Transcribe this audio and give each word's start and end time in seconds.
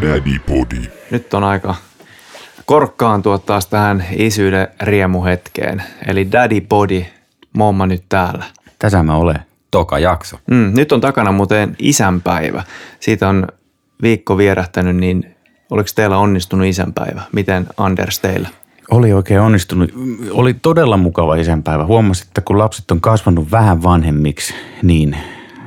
Daddy 0.00 0.38
Body. 0.38 0.82
Nyt 1.10 1.34
on 1.34 1.44
aika 1.44 1.74
korkkaantua 2.66 3.38
taas 3.38 3.66
tähän 3.66 4.04
isyyden 4.16 4.68
riemuhetkeen. 4.82 5.82
Eli 6.06 6.32
Daddy 6.32 6.60
Body, 6.60 7.04
momma 7.52 7.86
nyt 7.86 8.04
täällä. 8.08 8.44
Tässä 8.78 9.02
mä 9.02 9.16
olen. 9.16 9.38
Toka 9.70 9.98
jakso. 9.98 10.36
Mm, 10.50 10.72
nyt 10.74 10.92
on 10.92 11.00
takana 11.00 11.32
muuten 11.32 11.76
isänpäivä. 11.78 12.62
Siitä 13.00 13.28
on 13.28 13.46
viikko 14.02 14.38
vierähtänyt, 14.38 14.96
niin 14.96 15.36
oliko 15.70 15.88
teillä 15.94 16.18
onnistunut 16.18 16.66
isänpäivä? 16.66 17.22
Miten 17.32 17.66
Anders 17.76 18.18
teillä? 18.18 18.48
Oli 18.90 19.12
oikein 19.12 19.40
onnistunut. 19.40 19.92
Oli 20.30 20.54
todella 20.54 20.96
mukava 20.96 21.34
isänpäivä. 21.34 21.86
Huomasin, 21.86 22.26
että 22.26 22.40
kun 22.40 22.58
lapset 22.58 22.90
on 22.90 23.00
kasvanut 23.00 23.50
vähän 23.50 23.82
vanhemmiksi, 23.82 24.54
niin, 24.82 25.16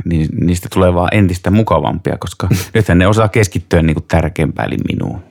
niin 0.06 0.28
niistä 0.40 0.70
tulee 0.74 0.94
vaan 0.94 1.10
entistä 1.12 1.52
mukavampia, 1.52 2.18
koska 2.18 2.48
nythän 2.74 2.98
ne 2.98 3.08
osaa 3.08 3.28
keskittyä 3.28 3.82
niin 3.82 3.96
kuin 3.96 4.06
tärkeämpään, 4.08 4.68
eli 4.68 4.78
minuun. 4.90 5.24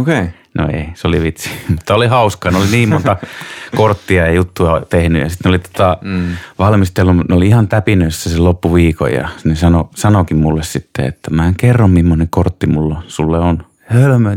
Okei. 0.00 0.20
Okay. 0.20 0.28
No 0.58 0.68
ei, 0.72 0.88
se 0.94 1.08
oli 1.08 1.22
vitsi. 1.22 1.50
Mutta 1.68 1.94
oli 1.94 2.06
hauskaa. 2.06 2.52
Ne 2.52 2.58
oli 2.58 2.66
niin 2.66 2.88
monta 2.88 3.16
korttia 3.76 4.26
ja 4.26 4.32
juttua 4.32 4.80
tehnyt. 4.80 5.22
Ja 5.22 5.28
sitten 5.28 5.50
ne 5.50 5.54
oli 5.54 5.58
tota, 5.58 5.98
mm. 6.02 6.36
valmistellut, 6.58 7.16
ne 7.28 7.34
oli 7.34 7.48
ihan 7.48 7.68
täpinössä 7.68 8.30
se 8.30 8.38
loppuviikon. 8.38 9.12
Ja 9.12 9.28
ne 9.44 9.54
sano, 9.54 9.90
sanokin 9.94 10.36
mulle 10.36 10.62
sitten, 10.62 11.04
että 11.04 11.30
mä 11.30 11.46
en 11.46 11.54
kerro 11.54 11.88
millainen 11.88 12.28
kortti 12.30 12.66
mulla 12.66 13.02
sulle 13.08 13.38
on. 13.38 13.64
Hölmö. 13.86 14.36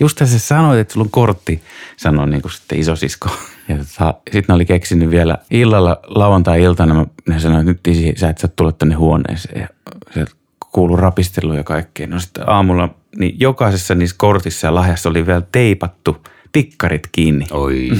Just 0.00 0.18
sä 0.18 0.38
sanoit, 0.38 0.80
että 0.80 0.94
sulla 0.94 1.04
on 1.04 1.10
kortti, 1.10 1.62
sanoi 1.96 2.30
niin 2.30 2.42
kuin 2.42 2.52
sitten 2.52 2.78
isosisko. 2.78 3.28
Ja 3.70 3.76
tota, 3.76 4.14
sitten 4.32 4.44
ne 4.48 4.54
oli 4.54 4.64
keksinyt 4.64 5.10
vielä 5.10 5.38
illalla, 5.50 6.00
lauantai-iltana, 6.06 7.06
ne 7.28 7.38
sanoi, 7.40 7.60
että 7.60 7.72
nyt 7.72 7.86
isi, 7.86 8.12
sä 8.16 8.28
et 8.28 8.38
saa 8.38 8.50
tulla 8.56 8.72
tänne 8.72 8.94
huoneeseen. 8.94 9.60
Ja 9.60 9.68
se 10.14 10.24
kuului 10.72 11.00
rapistelu 11.00 11.52
ja 11.52 11.64
kaikkea. 11.64 12.06
No 12.06 12.20
sitten 12.20 12.48
aamulla, 12.50 12.88
niin 13.18 13.40
jokaisessa 13.40 13.94
niissä 13.94 14.16
kortissa 14.18 14.66
ja 14.66 14.74
lahjassa 14.74 15.08
oli 15.08 15.26
vielä 15.26 15.42
teipattu 15.52 16.16
tikkarit 16.52 17.08
kiinni. 17.12 17.46
Oi. 17.50 17.88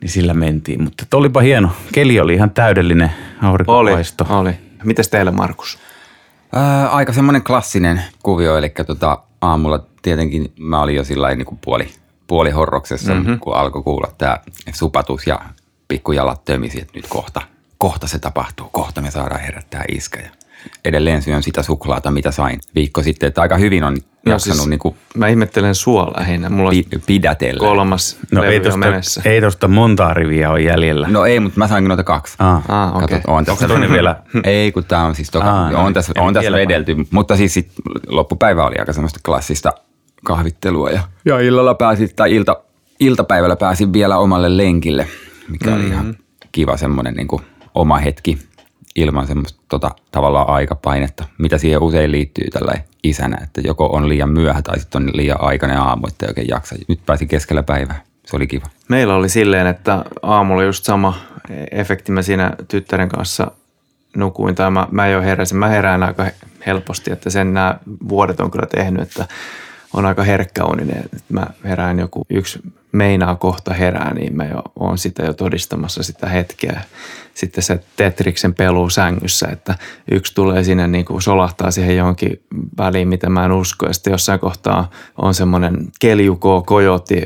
Niin 0.00 0.10
sillä 0.10 0.34
mentiin, 0.34 0.82
mutta 0.82 1.04
olipa 1.14 1.40
hieno. 1.40 1.70
Keli 1.92 2.20
oli 2.20 2.34
ihan 2.34 2.50
täydellinen 2.50 3.12
aurinko 3.42 3.78
Oli, 3.78 3.92
paisto. 3.92 4.26
oli. 4.28 4.52
Mites 4.84 5.08
teillä, 5.08 5.30
Markus? 5.32 5.78
Ää, 6.52 6.88
aika 6.88 7.12
semmoinen 7.12 7.42
klassinen 7.42 8.02
kuvio, 8.22 8.56
eli 8.56 8.72
tota, 8.86 9.18
aamulla 9.40 9.86
tietenkin 10.02 10.52
mä 10.58 10.82
olin 10.82 10.96
jo 10.96 11.04
sillä 11.04 11.34
niin 11.34 11.46
kuin 11.46 11.58
puoli, 11.64 11.88
puoli 12.26 12.50
horroksessa, 12.50 13.14
mm-hmm. 13.14 13.40
kun 13.40 13.54
alkoi 13.54 13.82
kuulla 13.82 14.12
tämä 14.18 14.38
supatus 14.74 15.26
ja 15.26 15.40
pikkujalat 15.88 16.44
tömisi, 16.44 16.80
että 16.80 16.92
nyt 16.98 17.06
kohta, 17.08 17.42
kohta 17.78 18.06
se 18.06 18.18
tapahtuu, 18.18 18.68
kohta 18.72 19.00
me 19.00 19.10
saadaan 19.10 19.40
herättää 19.40 19.84
iskä. 19.88 20.20
Ja 20.20 20.30
edelleen 20.84 21.22
syön 21.22 21.42
sitä 21.42 21.62
suklaata, 21.62 22.10
mitä 22.10 22.30
sain 22.30 22.60
viikko 22.74 23.02
sitten, 23.02 23.26
että 23.26 23.42
aika 23.42 23.56
hyvin 23.56 23.84
on 23.84 23.96
jaksanut 24.26 24.56
siis 24.56 24.68
niin 24.68 24.78
kuin 24.78 24.96
Mä 25.16 25.28
ihmettelen 25.28 25.74
sua 25.74 26.12
lähinnä. 26.16 26.50
Mulla 26.50 26.68
on 26.68 26.76
pi- 26.90 26.98
pidätellä. 27.06 27.58
kolmas 27.58 28.18
No 28.32 28.42
ei 28.42 28.60
tosta, 28.60 28.78
menessä. 28.78 29.22
ei 29.24 29.40
tosta 29.40 29.68
montaa 29.68 30.14
riviä 30.14 30.50
ole 30.50 30.60
jäljellä. 30.60 31.08
No 31.08 31.24
ei, 31.24 31.40
mutta 31.40 31.58
mä 31.58 31.68
sainkin 31.68 31.88
noita 31.88 32.04
kaksi. 32.04 32.34
Ah. 32.38 32.62
Ah, 32.68 32.96
okei. 32.96 33.20
Kato, 33.20 33.34
on 33.34 33.44
tässä 33.44 33.68
toinen 33.68 33.92
vielä? 33.92 34.16
Ei, 34.44 34.72
kun 34.72 34.84
tämä 34.84 35.04
on 35.04 35.14
siis 35.14 35.30
toka, 35.30 35.70
no 35.70 35.78
on 35.78 35.84
niin. 35.84 35.94
tässä, 35.94 36.12
on 36.18 36.34
tässä 36.34 36.52
vedelty, 36.52 36.96
mutta 37.10 37.36
siis 37.36 37.54
sit 37.54 37.72
loppupäivä 38.06 38.66
oli 38.66 38.76
aika 38.78 38.92
semmoista 38.92 39.20
klassista 39.24 39.72
kahvittelua 40.24 40.90
ja, 40.90 41.02
ja 41.24 41.40
illalla 41.40 41.74
pääsin, 41.74 42.10
tai 42.16 42.34
ilta, 42.34 42.56
iltapäivällä 43.00 43.56
pääsin 43.56 43.92
vielä 43.92 44.18
omalle 44.18 44.56
lenkille, 44.56 45.08
mikä 45.48 45.70
mm-hmm. 45.70 45.80
oli 45.80 45.90
ihan 45.90 46.16
kiva 46.52 46.76
semmoinen 46.76 47.14
niin 47.14 47.28
oma 47.74 47.98
hetki 47.98 48.38
ilman 48.96 49.26
semmoista 49.26 49.62
tota, 49.68 49.90
tavallaan 50.10 50.48
aikapainetta, 50.48 51.24
mitä 51.38 51.58
siihen 51.58 51.82
usein 51.82 52.12
liittyy 52.12 52.50
tällä 52.50 52.74
isänä, 53.02 53.38
että 53.42 53.60
joko 53.60 53.86
on 53.86 54.08
liian 54.08 54.30
myöhä 54.30 54.62
tai 54.62 54.80
sitten 54.80 55.02
on 55.02 55.10
liian 55.14 55.40
aikainen 55.40 55.78
aamu, 55.78 56.06
että 56.06 56.26
ei 56.26 56.30
oikein 56.30 56.48
jaksa. 56.48 56.76
Nyt 56.88 57.00
pääsin 57.06 57.28
keskellä 57.28 57.62
päivää. 57.62 58.02
Se 58.26 58.36
oli 58.36 58.46
kiva. 58.46 58.66
Meillä 58.88 59.14
oli 59.14 59.28
silleen, 59.28 59.66
että 59.66 60.04
aamulla 60.22 60.62
just 60.62 60.84
sama 60.84 61.14
efekti. 61.70 62.12
Mä 62.12 62.22
siinä 62.22 62.52
tyttären 62.68 63.08
kanssa 63.08 63.50
nukuin 64.16 64.54
tai 64.54 64.70
mä, 64.70 64.88
mä 64.90 65.08
jo 65.08 65.22
heräsin. 65.22 65.58
Mä 65.58 65.68
herään 65.68 66.02
aika 66.02 66.26
helposti, 66.66 67.12
että 67.12 67.30
sen 67.30 67.54
nämä 67.54 67.78
vuodet 68.08 68.40
on 68.40 68.50
kyllä 68.50 68.66
tehnyt, 68.66 69.02
että 69.02 69.28
on 69.94 70.06
aika 70.06 70.22
herkkäuninen. 70.22 70.98
Että 70.98 71.18
mä 71.28 71.46
herään 71.64 71.98
joku 71.98 72.22
yksi 72.30 72.58
meinaa 72.92 73.36
kohta 73.36 73.74
herää, 73.74 74.14
niin 74.14 74.36
mä 74.36 74.44
jo 74.44 74.62
oon 74.76 74.98
sitä 74.98 75.22
jo 75.22 75.32
todistamassa 75.32 76.02
sitä 76.02 76.28
hetkeä. 76.28 76.82
Sitten 77.34 77.64
se 77.64 77.80
Tetriksen 77.96 78.54
peluu 78.54 78.90
sängyssä, 78.90 79.48
että 79.52 79.74
yksi 80.10 80.34
tulee 80.34 80.64
sinne 80.64 80.86
niin 80.88 81.04
kuin 81.04 81.22
solahtaa 81.22 81.70
siihen 81.70 81.96
johonkin 81.96 82.42
väliin, 82.78 83.08
mitä 83.08 83.28
mä 83.28 83.44
en 83.44 83.52
usko. 83.52 83.86
Ja 83.86 83.92
sitten 83.92 84.10
jossain 84.10 84.40
kohtaa 84.40 84.90
on 85.22 85.34
semmoinen 85.34 85.88
keljukoo, 86.00 86.62
kojoti, 86.62 87.22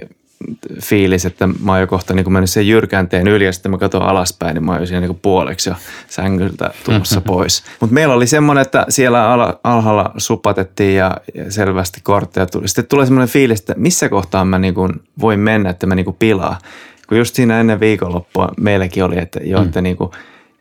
fiilis, 0.83 1.27
että 1.27 1.47
mä 1.47 1.73
oon 1.73 1.81
jo 1.81 1.87
kohta 1.87 2.15
niin 2.15 2.33
mennyt 2.33 2.51
sen 2.51 2.69
jyrkänteen 2.69 3.29
yli 3.29 3.45
ja 3.45 3.53
sitten 3.53 3.71
mä 3.71 3.79
katson 3.79 4.03
alaspäin, 4.03 4.55
niin 4.55 4.65
mä 4.65 4.73
oon 4.73 4.81
jo 4.81 4.87
siinä 4.87 5.01
niin 5.01 5.19
puoleksi 5.23 5.71
jo 5.71 5.77
sängyltä 6.09 6.71
tulossa 6.85 7.21
pois. 7.27 7.65
Mutta 7.81 7.95
meillä 7.95 8.15
oli 8.15 8.27
semmoinen, 8.27 8.63
että 8.63 8.87
siellä 8.89 9.33
ala, 9.33 9.61
alhaalla 9.65 10.13
supatettiin 10.17 10.97
ja, 10.97 11.17
ja 11.35 11.53
selvästi 11.53 12.01
kortteja 12.03 12.47
tuli. 12.47 12.69
Sitten 12.69 12.87
tulee 12.87 13.07
semmoinen 13.07 13.29
fiilis, 13.29 13.61
että 13.61 13.75
missä 13.77 14.09
kohtaa 14.09 14.45
mä 14.45 14.59
niin 14.59 14.75
kuin 14.75 14.93
voin 15.21 15.41
mennä, 15.41 15.71
että 15.71 15.87
mä 15.87 15.95
niin 15.95 16.05
kuin 16.05 16.17
pilaa. 16.19 16.59
Kun 17.09 17.19
just 17.19 17.35
siinä 17.35 17.61
ennen 17.61 17.81
viikonloppua 17.81 18.49
meilläkin 18.61 19.05
oli, 19.05 19.19
että 19.19 19.41
joo, 19.43 19.63
että 19.63 19.81
niin 19.81 19.97
kuin, 19.97 20.11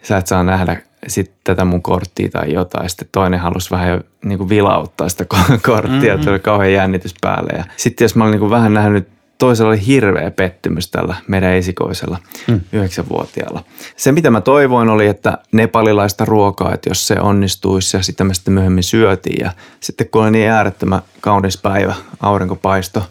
sä 0.01 0.17
et 0.17 0.27
saa 0.27 0.43
nähdä 0.43 0.81
sit 1.07 1.31
tätä 1.43 1.65
mun 1.65 1.81
korttia 1.81 2.29
tai 2.29 2.53
jotain. 2.53 2.89
Sitten 2.89 3.07
toinen 3.11 3.39
halusi 3.39 3.71
vähän 3.71 3.89
jo 3.89 4.01
niin 4.25 4.37
kuin 4.37 4.49
vilauttaa 4.49 5.09
sitä 5.09 5.25
korttia, 5.61 6.13
että 6.13 6.31
oli 6.31 6.39
kauhean 6.39 6.73
jännitys 6.73 7.13
päälle. 7.21 7.53
Ja 7.57 7.63
sitten 7.77 8.05
jos 8.05 8.15
mä 8.15 8.23
olin 8.23 8.31
niin 8.31 8.39
kuin 8.39 8.49
vähän 8.49 8.73
nähnyt 8.73 9.16
toisella 9.37 9.69
oli 9.69 9.85
hirveä 9.85 10.31
pettymys 10.31 10.91
tällä 10.91 11.15
meidän 11.27 11.53
esikoisella 11.53 12.17
mm. 12.47 12.61
yhdeksänvuotiaalla. 12.71 13.63
Se, 13.95 14.11
mitä 14.11 14.31
mä 14.31 14.41
toivoin, 14.41 14.89
oli, 14.89 15.07
että 15.07 15.37
nepalilaista 15.51 16.25
ruokaa, 16.25 16.73
että 16.73 16.89
jos 16.89 17.07
se 17.07 17.19
onnistuisi 17.19 17.97
ja 17.97 18.03
sitä 18.03 18.23
me 18.23 18.33
sitten 18.33 18.53
myöhemmin 18.53 18.83
syötiin. 18.83 19.45
Ja 19.45 19.51
sitten 19.79 20.09
kun 20.09 20.21
oli 20.21 20.31
niin 20.31 20.49
äärettömän 20.49 21.01
kaunis 21.21 21.57
päivä, 21.57 21.95
aurinkopaisto 22.19 23.03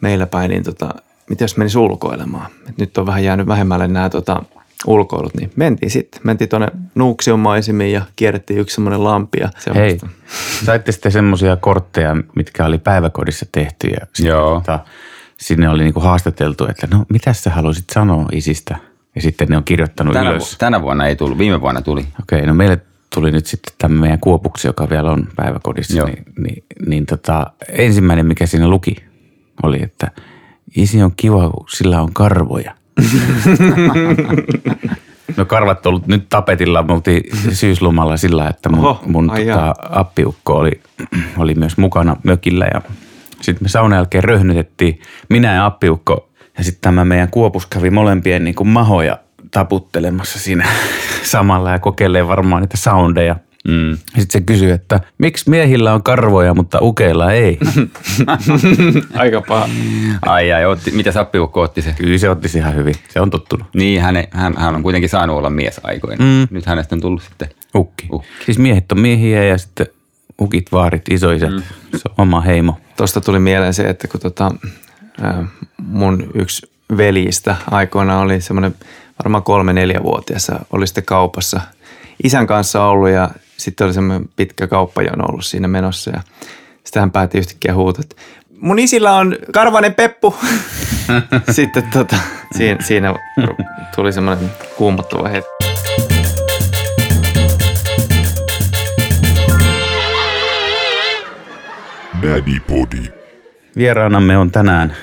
meillä 0.00 0.26
päin, 0.26 0.50
niin 0.50 0.62
tota, 0.62 0.94
mitä 1.28 1.44
jos 1.44 1.56
menisi 1.56 1.78
ulkoilemaan? 1.78 2.50
Et 2.68 2.78
nyt 2.78 2.98
on 2.98 3.06
vähän 3.06 3.24
jäänyt 3.24 3.46
vähemmälle 3.46 3.88
nämä 3.88 4.10
tota, 4.10 4.42
ulkoilut, 4.86 5.34
niin 5.34 5.52
mentiin 5.56 5.90
sitten. 5.90 6.20
Mentiin 6.24 6.48
tuonne 6.48 6.68
Nuuksion 6.94 7.40
maisemiin 7.40 7.92
ja 7.92 8.02
kierrettiin 8.16 8.60
yksi 8.60 8.74
semmoinen 8.74 9.04
lampi 9.04 9.38
ja 9.40 9.50
Hei, 9.74 9.98
saitte 10.64 10.92
sitten 10.92 11.12
semmoisia 11.12 11.56
kortteja, 11.56 12.16
mitkä 12.36 12.64
oli 12.64 12.78
päiväkodissa 12.78 13.46
tehty 13.52 13.86
ja 13.86 14.06
sit, 14.14 14.26
Joo. 14.26 14.54
Tota, 14.54 14.78
sinne 15.40 15.68
oli 15.68 15.82
niinku 15.82 16.00
haastateltu, 16.00 16.66
että 16.66 16.88
no 16.90 17.04
mitä 17.08 17.32
sä 17.32 17.50
haluaisit 17.50 17.90
sanoa 17.90 18.28
isistä? 18.32 18.76
Ja 19.14 19.22
sitten 19.22 19.48
ne 19.48 19.56
on 19.56 19.64
kirjoittanut 19.64 20.12
Tänä, 20.12 20.30
ylös. 20.30 20.52
vu- 20.52 20.56
tänä 20.58 20.82
vuonna 20.82 21.06
ei 21.06 21.16
tullut, 21.16 21.38
viime 21.38 21.60
vuonna 21.60 21.82
tuli. 21.82 22.06
Okei, 22.22 22.46
no 22.46 22.54
meille 22.54 22.80
tuli 23.14 23.30
nyt 23.30 23.46
sitten 23.46 23.72
tämä 23.78 24.00
meidän 24.00 24.20
kuopuksi, 24.20 24.68
joka 24.68 24.90
vielä 24.90 25.10
on 25.10 25.28
päiväkodissa, 25.36 25.96
Joo. 25.96 26.06
niin, 26.06 26.24
niin, 26.38 26.64
niin 26.86 27.06
tota, 27.06 27.46
ensimmäinen, 27.68 28.26
mikä 28.26 28.46
siinä 28.46 28.68
luki, 28.68 28.96
oli, 29.62 29.82
että 29.82 30.10
isi 30.76 31.02
on 31.02 31.12
kiva, 31.16 31.50
kun 31.50 31.66
sillä 31.68 32.02
on 32.02 32.12
karvoja. 32.12 32.74
no 35.36 35.44
karvat 35.44 35.86
on 35.86 35.90
ollut 35.90 36.06
nyt 36.06 36.28
tapetilla, 36.28 36.82
me 36.82 36.92
oltiin 36.92 37.22
syyslomalla 37.52 38.16
sillä, 38.16 38.48
että 38.48 38.68
mun, 38.68 38.84
Oho, 38.84 39.02
mun 39.06 39.32
tota, 39.36 39.74
appiukko 39.90 40.56
oli, 40.56 40.80
oli 41.38 41.54
myös 41.54 41.76
mukana 41.76 42.16
mökillä 42.22 42.66
ja 42.74 42.82
sitten 43.42 43.64
me 43.64 43.68
saunan 43.68 43.96
jälkeen 43.96 44.24
röhnytettiin, 44.24 45.00
minä 45.28 45.54
ja 45.54 45.66
appiukko 45.66 46.30
ja 46.58 46.64
sitten 46.64 46.80
tämä 46.80 47.04
meidän 47.04 47.30
kuopus 47.30 47.66
kävi 47.66 47.90
molempien 47.90 48.44
niin 48.44 48.54
kuin 48.54 48.68
mahoja 48.68 49.18
taputtelemassa 49.50 50.38
siinä 50.38 50.68
samalla 51.22 51.70
ja 51.70 51.78
kokeilee 51.78 52.28
varmaan 52.28 52.62
niitä 52.62 52.76
soundeja. 52.76 53.36
Mm. 53.68 53.98
Sitten 54.06 54.30
se 54.30 54.40
kysyy, 54.40 54.70
että 54.70 55.00
miksi 55.18 55.50
miehillä 55.50 55.94
on 55.94 56.02
karvoja, 56.02 56.54
mutta 56.54 56.78
ukeilla 56.82 57.32
ei. 57.32 57.58
Aika 59.14 59.40
paha. 59.40 59.68
Ai 60.22 60.52
ai, 60.52 60.64
otti, 60.64 60.90
mitä 60.90 61.12
sappiukko 61.12 61.60
otti 61.60 61.82
se? 61.82 61.94
Kyllä 61.98 62.18
se 62.18 62.30
otti 62.30 62.48
se 62.48 62.58
ihan 62.58 62.74
hyvin. 62.74 62.94
Se 63.08 63.20
on 63.20 63.30
tottunut. 63.30 63.66
Niin, 63.74 64.02
hän, 64.02 64.24
hän, 64.30 64.54
hän 64.56 64.74
on 64.74 64.82
kuitenkin 64.82 65.08
saanut 65.08 65.36
olla 65.36 65.50
mies 65.50 65.80
aikoina. 65.82 66.24
Mm. 66.24 66.48
Nyt 66.50 66.66
hänestä 66.66 66.94
on 66.94 67.00
tullut 67.00 67.22
sitten 67.22 67.48
Ukki. 67.74 68.06
Uh. 68.12 68.24
Siis 68.44 68.58
miehet 68.58 68.92
on 68.92 69.00
miehiä 69.00 69.44
ja 69.44 69.58
sitten 69.58 69.86
ukit, 70.40 70.72
vaarit, 70.72 71.08
isoisät. 71.10 71.50
Mm. 71.50 71.62
Se 71.96 72.08
on 72.08 72.14
oma 72.18 72.40
heimo. 72.40 72.78
Tuosta 72.96 73.20
tuli 73.20 73.38
mieleen 73.38 73.74
se, 73.74 73.82
että 73.82 74.08
kun 74.08 74.20
tota, 74.20 74.50
mun 75.78 76.30
yksi 76.34 76.70
veljistä 76.96 77.56
aikoina 77.70 78.20
oli 78.20 78.40
semmoinen 78.40 78.74
varmaan 79.24 79.42
kolme 79.42 79.72
neljävuotias 79.72 80.48
ja 80.48 80.60
oli 80.72 80.86
sitten 80.86 81.04
kaupassa 81.04 81.60
isän 82.24 82.46
kanssa 82.46 82.84
ollut 82.84 83.10
ja 83.10 83.30
sitten 83.56 83.84
oli 83.84 83.94
semmoinen 83.94 84.28
pitkä 84.36 84.66
kauppajono 84.66 85.24
ollut 85.24 85.44
siinä 85.44 85.68
menossa 85.68 86.10
ja 86.10 86.20
sitten 86.84 87.00
hän 87.00 87.10
päätti 87.10 87.38
yhtäkkiä 87.38 87.74
huutaa, 87.74 88.02
että 88.02 88.16
mun 88.60 88.78
isillä 88.78 89.16
on 89.16 89.36
karvanen 89.52 89.94
peppu. 89.94 90.34
sitten 91.50 91.82
tota, 91.92 92.16
siinä, 92.56 92.84
siinä 92.84 93.14
tuli 93.96 94.12
semmoinen 94.12 94.50
kuumottava 94.76 95.28
hetki. 95.28 95.59
Daddy 102.22 102.60
Podi. 102.68 103.02
Vieraanamme 103.76 104.38
on 104.38 104.50
tänään 104.50 104.96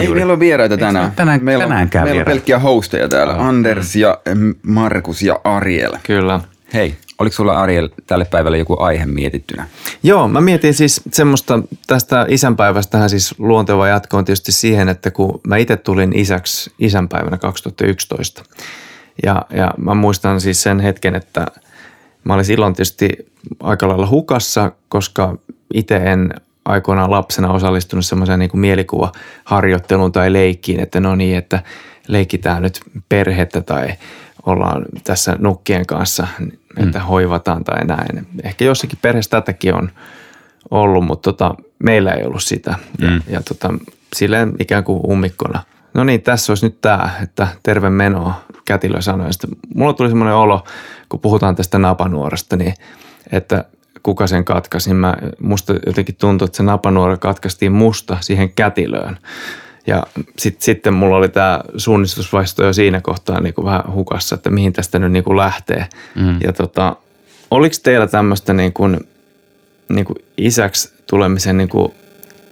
Ei 0.00 0.08
meillä 0.08 0.32
on 0.32 0.40
vieraita 0.40 0.76
tänään. 0.76 1.12
tänään- 1.16 1.44
meillä 1.44 1.64
on, 1.64 1.68
tänäänkään 1.70 2.04
meillä 2.04 2.12
on 2.12 2.16
vieraita? 2.16 2.30
pelkkiä 2.30 2.58
hosteja 2.58 3.08
täällä. 3.08 3.32
Anders 3.34 3.96
ja 3.96 4.18
Markus 4.62 5.22
ja 5.22 5.40
Ariel. 5.44 5.96
Kyllä. 6.02 6.40
Hei, 6.74 6.96
oliko 7.18 7.34
sulla 7.36 7.52
Ariel 7.62 7.88
tälle 8.06 8.24
päivälle 8.24 8.58
joku 8.58 8.76
aihe 8.80 9.06
mietittynä? 9.06 9.66
Joo, 10.02 10.28
mä 10.28 10.40
mietin 10.40 10.74
siis 10.74 11.00
semmoista 11.12 11.62
tästä 11.86 12.26
isänpäivästähän 12.28 13.10
siis 13.10 13.34
luonteva 13.38 13.88
jatko 13.88 14.16
on 14.16 14.24
tietysti 14.24 14.52
siihen, 14.52 14.88
että 14.88 15.10
kun 15.10 15.40
mä 15.46 15.56
itse 15.56 15.76
tulin 15.76 16.18
isäksi 16.18 16.72
isänpäivänä 16.78 17.36
2011 17.38 18.44
ja, 19.24 19.42
ja 19.50 19.74
mä 19.78 19.94
muistan 19.94 20.40
siis 20.40 20.62
sen 20.62 20.80
hetken, 20.80 21.14
että 21.14 21.46
mä 22.24 22.34
olin 22.34 22.44
silloin 22.44 22.74
tietysti 22.74 23.10
aika 23.60 23.88
lailla 23.88 24.06
hukassa, 24.08 24.72
koska 24.88 25.38
itse 25.74 25.96
en 25.96 26.34
aikoinaan 26.64 27.10
lapsena 27.10 27.52
osallistunut 27.52 28.06
semmoiseen 28.06 28.38
niin 28.38 28.50
mielikuvaharjoitteluun 28.54 30.12
tai 30.12 30.32
leikkiin, 30.32 30.80
että 30.80 31.00
no 31.00 31.14
niin, 31.14 31.36
että 31.38 31.62
leikitään 32.08 32.62
nyt 32.62 32.80
perhettä 33.08 33.60
tai 33.60 33.88
ollaan 34.46 34.84
tässä 35.04 35.36
nukkien 35.38 35.86
kanssa, 35.86 36.26
että 36.76 37.00
hoivataan 37.00 37.64
tai 37.64 37.84
näin. 37.84 38.26
Ehkä 38.44 38.64
jossakin 38.64 38.98
perheessä 39.02 39.30
tätäkin 39.30 39.74
on 39.74 39.90
ollut, 40.70 41.04
mutta 41.04 41.32
tota, 41.32 41.54
meillä 41.78 42.12
ei 42.12 42.24
ollut 42.24 42.42
sitä. 42.42 42.74
Ja, 42.98 43.10
Mm. 43.10 43.22
ja 43.28 43.42
tota, 43.42 43.74
silleen 44.16 44.52
ikään 44.58 44.84
kuin 44.84 45.00
ummikkona. 45.10 45.62
No 45.94 46.04
niin, 46.04 46.22
tässä 46.22 46.52
olisi 46.52 46.66
nyt 46.66 46.80
tämä, 46.80 47.10
että 47.22 47.48
terve 47.62 47.90
menoa, 47.90 48.34
kätilö 48.64 49.00
sanoi. 49.02 49.32
Sitten 49.32 49.50
mulla 49.74 49.92
tuli 49.92 50.08
semmoinen 50.08 50.34
olo, 50.34 50.64
kun 51.08 51.20
puhutaan 51.20 51.56
tästä 51.56 51.78
napanuorasta, 51.78 52.56
niin 52.56 52.74
että 53.32 53.64
kuka 54.06 54.26
sen 54.26 54.44
katkaisi, 54.44 54.90
niin 54.90 54.96
mä, 54.96 55.14
musta 55.40 55.74
jotenkin 55.86 56.16
tuntui, 56.20 56.46
että 56.46 56.56
se 56.56 56.62
napanuora 56.62 57.16
katkaistiin 57.16 57.72
musta 57.72 58.16
siihen 58.20 58.52
kätilöön. 58.52 59.18
Ja 59.86 60.02
sit, 60.38 60.62
sitten 60.62 60.94
mulla 60.94 61.16
oli 61.16 61.28
tämä 61.28 61.60
suunnistusvaisto 61.76 62.64
jo 62.64 62.72
siinä 62.72 63.00
kohtaa 63.00 63.40
niin 63.40 63.54
kuin 63.54 63.64
vähän 63.64 63.82
hukassa, 63.92 64.34
että 64.34 64.50
mihin 64.50 64.72
tästä 64.72 64.98
nyt 64.98 65.12
niin 65.12 65.24
kuin 65.24 65.36
lähtee. 65.36 65.86
Mm. 66.14 66.38
Ja 66.40 66.52
tota, 66.52 66.96
oliko 67.50 67.74
teillä 67.82 68.06
tämmöistä 68.06 68.52
niin 68.52 68.72
kuin, 68.72 69.00
niin 69.88 70.04
kuin 70.04 70.16
isäksi 70.36 70.94
tulemisen 71.06 71.56
niin 71.56 71.68
kuin 71.68 71.92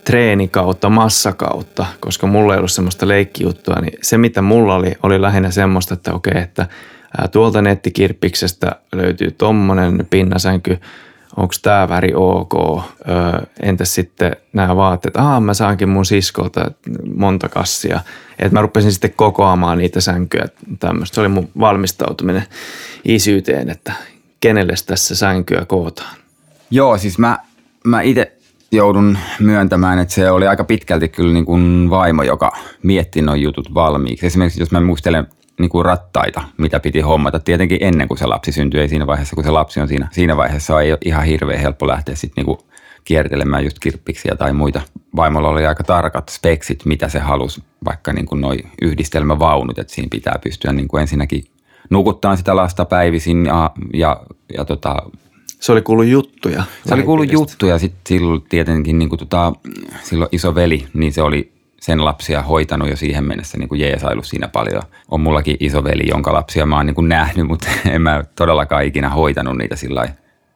treenikautta, 0.04 0.90
massakautta, 0.90 1.86
koska 2.00 2.26
mulla 2.26 2.54
ei 2.54 2.58
ollut 2.58 2.72
semmoista 2.72 3.08
leikkijuttua, 3.08 3.76
niin 3.80 3.98
se 4.02 4.18
mitä 4.18 4.42
mulla 4.42 4.74
oli, 4.74 4.94
oli 5.02 5.20
lähinnä 5.20 5.50
semmoista, 5.50 5.94
että 5.94 6.14
okei, 6.14 6.38
että 6.38 6.66
tuolta 7.32 7.62
nettikirppiksestä 7.62 8.76
löytyy 8.92 9.30
tommonen 9.30 10.06
pinnasänky, 10.10 10.78
onko 11.36 11.54
tämä 11.62 11.88
väri 11.88 12.12
ok, 12.14 12.54
öö, 12.54 13.40
entäs 13.62 13.94
sitten 13.94 14.36
nämä 14.52 14.76
vaatteet, 14.76 15.16
ah 15.16 15.40
mä 15.40 15.54
saankin 15.54 15.88
mun 15.88 16.04
siskolta 16.04 16.70
monta 17.14 17.48
kassia, 17.48 18.00
että 18.38 18.54
mä 18.54 18.62
rupesin 18.62 18.92
sitten 18.92 19.12
kokoamaan 19.16 19.78
niitä 19.78 20.00
sänkyjä, 20.00 20.44
tämmöistä, 20.80 21.14
se 21.14 21.20
oli 21.20 21.28
mun 21.28 21.48
valmistautuminen 21.60 22.44
isyyteen, 23.04 23.70
että 23.70 23.92
kenelle 24.40 24.74
tässä 24.86 25.16
sänkyä 25.16 25.64
kootaan. 25.64 26.16
Joo, 26.70 26.98
siis 26.98 27.18
mä, 27.18 27.38
mä 27.84 28.00
itse 28.02 28.32
joudun 28.72 29.18
myöntämään, 29.40 29.98
että 29.98 30.14
se 30.14 30.30
oli 30.30 30.46
aika 30.46 30.64
pitkälti 30.64 31.08
kyllä 31.08 31.32
niin 31.32 31.44
kuin 31.44 31.90
vaimo, 31.90 32.22
joka 32.22 32.52
mietti 32.82 33.22
nuo 33.22 33.34
jutut 33.34 33.74
valmiiksi. 33.74 34.26
Esimerkiksi 34.26 34.60
jos 34.60 34.70
mä 34.70 34.80
muistelen 34.80 35.26
niin 35.60 35.70
kuin 35.70 35.84
rattaita, 35.84 36.42
mitä 36.58 36.80
piti 36.80 37.00
hommata 37.00 37.40
tietenkin 37.40 37.78
ennen 37.80 38.08
kuin 38.08 38.18
se 38.18 38.26
lapsi 38.26 38.52
syntyi, 38.52 38.80
ei 38.80 38.88
siinä 38.88 39.06
vaiheessa, 39.06 39.34
kun 39.36 39.44
se 39.44 39.50
lapsi 39.50 39.80
on 39.80 39.88
siinä. 39.88 40.08
Siinä 40.12 40.36
vaiheessa 40.36 40.80
ei 40.80 40.92
ole 40.92 40.98
ihan 41.04 41.24
hirveän 41.24 41.60
helppo 41.60 41.86
lähteä 41.86 42.14
sitten 42.14 42.44
niin 42.44 42.58
kiertelemään 43.04 43.64
just 43.64 43.78
kirppiksiä 43.78 44.34
tai 44.38 44.52
muita. 44.52 44.80
Vaimolla 45.16 45.48
oli 45.48 45.66
aika 45.66 45.84
tarkat 45.84 46.28
speksit, 46.28 46.84
mitä 46.84 47.08
se 47.08 47.18
halusi, 47.18 47.62
vaikka 47.84 48.12
niin 48.12 48.26
kuin 48.26 48.40
noi 48.40 48.58
yhdistelmävaunut, 48.82 49.78
että 49.78 49.94
siinä 49.94 50.08
pitää 50.10 50.38
pystyä 50.44 50.72
niin 50.72 50.88
kuin 50.88 51.00
ensinnäkin 51.00 51.44
nukuttaa 51.90 52.36
sitä 52.36 52.56
lasta 52.56 52.84
päivisin 52.84 53.46
ja, 53.46 53.70
ja, 53.94 54.22
ja 54.56 54.64
tota, 54.64 54.96
Se 55.60 55.72
oli 55.72 55.82
kuullut 55.82 56.06
juttuja. 56.06 56.64
se 56.86 56.94
oli 56.94 57.02
kuullut 57.02 57.26
lähipiiristä. 57.26 57.52
juttu 57.52 57.66
ja 57.66 57.78
sitten 57.78 58.00
silloin 58.08 58.42
tietenkin 58.48 58.98
niin 58.98 59.08
kuin 59.08 59.18
tota, 59.18 59.52
silloin 60.02 60.28
iso 60.32 60.54
veli, 60.54 60.86
niin 60.94 61.12
se 61.12 61.22
oli 61.22 61.52
sen 61.84 62.04
lapsia 62.04 62.42
hoitanut 62.42 62.90
jo 62.90 62.96
siihen 62.96 63.24
mennessä 63.24 63.58
niin 63.58 63.68
kuin 63.68 63.80
jeesailu 63.80 64.22
siinä 64.22 64.48
paljon. 64.48 64.82
On 65.10 65.20
mullakin 65.20 65.56
iso 65.60 65.84
veli, 65.84 66.08
jonka 66.08 66.32
lapsia 66.32 66.66
mä 66.66 66.76
oon 66.76 66.86
niin 66.86 66.94
kuin 66.94 67.08
nähnyt, 67.08 67.46
mutta 67.50 67.68
en 67.90 68.02
mä 68.02 68.24
todellakaan 68.36 68.84
ikinä 68.84 69.08
hoitanut 69.08 69.56
niitä 69.56 69.76
sillä 69.76 70.08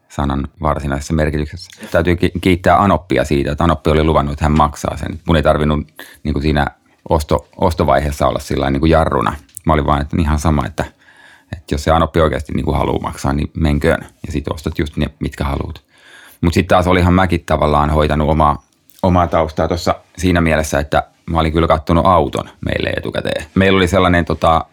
sanan 0.09 0.49
varsinaisessa 0.63 1.15
merkityksessä. 1.15 1.71
Täytyy 1.91 2.17
ki- 2.17 2.33
kiittää 2.41 2.83
Anoppia 2.83 3.25
siitä, 3.25 3.53
että 3.53 3.65
Anoppi 3.65 3.91
oli 3.91 4.05
luvannut, 4.05 4.33
että 4.33 4.45
hän 4.45 4.57
maksaa 4.57 4.97
sen. 4.97 5.21
Mun 5.27 5.37
ei 5.37 5.43
tarvinnut 5.43 5.87
niin 6.23 6.33
kuin 6.33 6.43
siinä 6.43 6.67
osto, 7.09 7.49
ostovaiheessa 7.57 8.27
olla 8.27 8.39
sillä 8.39 8.71
niin 8.71 8.81
kuin 8.81 8.91
jarruna. 8.91 9.37
Mä 9.67 9.73
olin 9.73 9.87
vaan, 9.87 10.01
että 10.01 10.17
ihan 10.21 10.39
sama, 10.39 10.67
että, 10.67 10.85
että 11.53 11.75
jos 11.75 11.85
se 11.85 11.91
Anoppi 11.91 12.21
oikeasti 12.21 12.53
niin 12.53 12.65
kuin 12.65 12.77
haluaa 12.77 13.03
maksaa, 13.03 13.33
niin 13.33 13.51
menköön. 13.55 14.07
Ja 14.27 14.33
sitten 14.33 14.55
ostat 14.55 14.79
just 14.79 14.97
ne, 14.97 15.07
mitkä 15.19 15.45
haluat. 15.45 15.83
Mutta 16.41 16.55
sitten 16.55 16.69
taas 16.77 16.87
olihan 16.87 17.15
mäkin 17.15 17.45
tavallaan 17.45 17.91
hoitanut 17.91 18.29
omaa, 18.29 18.63
omaa 19.03 19.27
taustaa 19.27 19.69
tuossa 19.69 19.95
siinä 20.19 20.41
mielessä, 20.41 20.79
että 20.79 21.03
mä 21.31 21.41
olin 21.41 21.53
kyllä 21.53 21.67
kattonut 21.67 22.07
auton 22.07 22.49
meille 22.61 22.91
etukäteen. 22.97 23.45
Meillä 23.55 23.77
oli 23.77 23.89
sellainen 23.89 24.25
tota, 24.25 24.65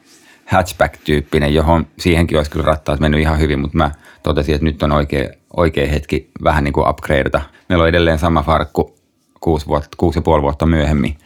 hatchback-tyyppinen, 0.46 1.54
johon 1.54 1.88
siihenkin 2.00 2.38
olisi 2.38 2.52
kyllä 2.52 2.66
rattaat 2.66 3.00
mennyt 3.00 3.22
ihan 3.22 3.40
hyvin, 3.40 3.60
mutta 3.60 3.78
mä 3.78 3.92
totesin, 4.24 4.56
että 4.56 4.66
nyt 4.66 4.84
on 4.84 4.92
oikea, 4.92 5.30
oikea 5.58 5.88
hetki 5.88 6.30
vähän 6.44 6.64
niin 6.64 6.74
kuin 6.74 6.90
upgradeata. 6.90 7.42
Meillä 7.70 7.84
on 7.84 7.90
edelleen 7.90 8.20
sama 8.20 8.44
farkku 8.44 8.96
kuusi, 9.40 9.68
vuotta, 9.68 9.90
kuusi 9.98 10.18
ja 10.18 10.22
puoli 10.22 10.42
vuotta 10.42 10.66
myöhemmin. 10.66 11.18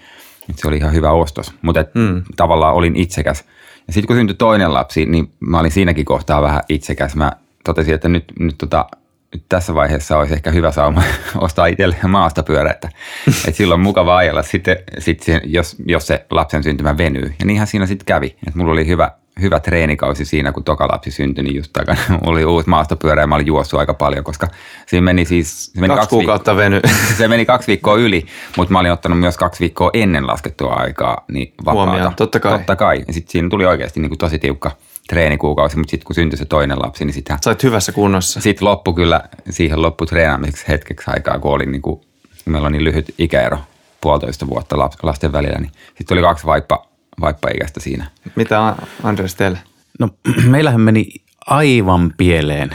Et 0.50 0.58
se 0.58 0.68
oli 0.68 0.78
ihan 0.78 0.94
hyvä 0.94 1.12
ostos, 1.12 1.54
mutta 1.62 1.86
mm. 1.94 2.24
tavallaan 2.36 2.76
olin 2.76 2.96
itsekäs. 2.96 3.46
Ja 3.88 3.94
sitten 3.94 4.08
kun 4.08 4.16
syntyi 4.16 4.36
toinen 4.36 4.74
lapsi, 4.74 5.06
niin 5.06 5.32
mä 5.40 5.60
olin 5.60 5.72
siinäkin 5.72 6.06
kohtaa 6.06 6.42
vähän 6.42 6.62
itsekäs. 6.70 7.16
Mä 7.16 7.32
totesin, 7.64 7.94
että 7.94 8.10
nyt, 8.10 8.26
nyt, 8.40 8.58
tota, 8.58 8.86
nyt 9.34 9.44
tässä 9.50 9.76
vaiheessa 9.76 10.18
olisi 10.18 10.34
ehkä 10.34 10.52
hyvä 10.52 10.72
sauma 10.72 11.04
ostaa 11.38 11.66
itselleen 11.66 12.10
maastopyörä, 12.10 12.72
että, 12.72 12.90
että 13.28 13.52
silloin 13.58 13.80
on 13.80 13.84
mukava 13.84 14.18
ajella 14.18 14.44
sitten, 14.44 14.78
sit 15.00 15.26
jos, 15.44 15.76
jos 15.86 16.08
se 16.08 16.26
lapsen 16.32 16.64
syntymä 16.64 16.98
venyy. 16.98 17.34
Ja 17.40 17.46
niinhän 17.46 17.68
siinä 17.68 17.86
sitten 17.86 18.06
kävi. 18.06 18.28
Että 18.28 18.60
mulla 18.60 18.72
oli 18.72 18.88
hyvä, 18.88 19.12
hyvä 19.42 19.60
treenikausi 19.60 20.26
siinä, 20.26 20.52
kun 20.52 20.64
toka 20.64 20.88
lapsi 20.88 21.12
syntyi, 21.12 21.44
niin 21.44 21.56
just 21.56 21.74
takana 21.74 22.00
oli 22.26 22.46
uusi 22.46 22.70
maastopyörä 22.70 23.22
ja 23.22 23.28
mä 23.28 23.36
olin 23.36 23.48
juossut 23.48 23.80
aika 23.80 23.94
paljon, 23.94 24.24
koska 24.24 24.48
siinä 24.86 25.06
meni 25.06 25.26
siis... 25.26 25.66
Se 25.66 25.82
meni 25.82 25.96
Kaksi 25.96 26.02
viikkoa- 26.02 26.18
kuukautta 26.20 26.56
veny. 26.56 26.82
se 27.18 27.28
meni 27.28 27.46
kaksi 27.46 27.68
viikkoa 27.68 27.96
yli, 27.98 28.26
mutta 28.58 28.72
mä 28.72 28.80
olin 28.80 28.92
ottanut 28.92 29.20
myös 29.20 29.38
kaksi 29.38 29.60
viikkoa 29.60 29.90
ennen 29.94 30.28
laskettua 30.28 30.74
aikaa 30.74 31.26
niin 31.32 31.54
vapaata. 31.66 31.92
Huomioon, 31.92 32.16
totta 32.16 32.40
kai. 32.40 32.58
Totta 32.58 32.76
kai. 32.76 33.04
Ja 33.08 33.14
sitten 33.14 33.32
siinä 33.32 33.50
tuli 33.50 33.66
oikeasti 33.66 34.00
niin 34.00 34.10
kuin 34.10 34.20
tosi 34.20 34.40
tiukka 34.40 34.72
treenikuukausi, 35.10 35.78
mutta 35.78 35.92
sitten 35.92 36.06
kun 36.06 36.16
syntyi 36.16 36.38
se 36.38 36.46
toinen 36.46 36.80
lapsi, 36.80 37.06
niin 37.06 37.14
sitten 37.14 37.38
Sait 37.42 37.64
hyvässä 37.64 37.92
kunnossa. 37.92 38.42
sit 38.42 38.62
loppu 38.62 38.94
kyllä 38.94 39.22
siihen 39.50 39.82
loppu 39.82 40.06
treenaamiseksi 40.06 40.68
hetkeksi 40.68 41.12
aikaa, 41.14 41.40
kun 41.40 41.52
oli 41.52 41.66
niin 41.66 41.82
kuin, 41.82 42.02
meillä 42.46 42.66
on 42.66 42.72
niin 42.72 42.84
lyhyt 42.84 43.16
ikäero, 43.18 43.58
puolitoista 44.02 44.48
vuotta 44.48 44.78
lasten 45.04 45.32
välillä, 45.32 45.60
niin 45.60 45.72
sitten 45.98 46.16
oli 46.16 46.22
kaksi 46.22 46.46
vaippa, 46.46 46.86
vaippa-ikäistä 47.22 47.80
siinä. 47.80 48.06
Mitä 48.36 48.76
Andres 49.04 49.36
teille? 49.36 49.60
No 50.00 50.10
meillähän 50.52 50.82
meni 50.82 51.06
aivan 51.46 52.14
pieleen 52.18 52.70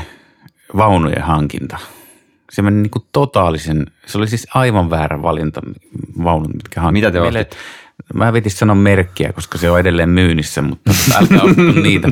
vaunujen 0.77 1.23
hankinta. 1.23 1.79
Se 2.51 2.63
meni 2.63 2.83
niin 2.83 2.91
kuin 2.91 3.05
totaalisen, 3.13 3.87
se 4.07 4.19
oli 4.19 4.29
siis 4.29 4.47
aivan 4.55 4.91
väärä 4.91 5.23
valinta 5.23 5.61
vaunut, 6.25 6.55
mitkä 6.55 6.81
hankittiin. 6.81 7.13
Mitä 7.13 7.19
te 7.19 7.21
Meille-? 7.21 7.57
Mä 8.15 8.33
vitis 8.33 8.59
sanoa 8.59 8.75
merkkiä, 8.75 9.33
koska 9.33 9.59
se 9.59 9.71
on 9.71 9.81
edelleen 9.81 10.09
myynnissä, 10.09 10.63
mutta 10.63 10.91
älkää 11.19 11.41
niitä. 11.83 12.09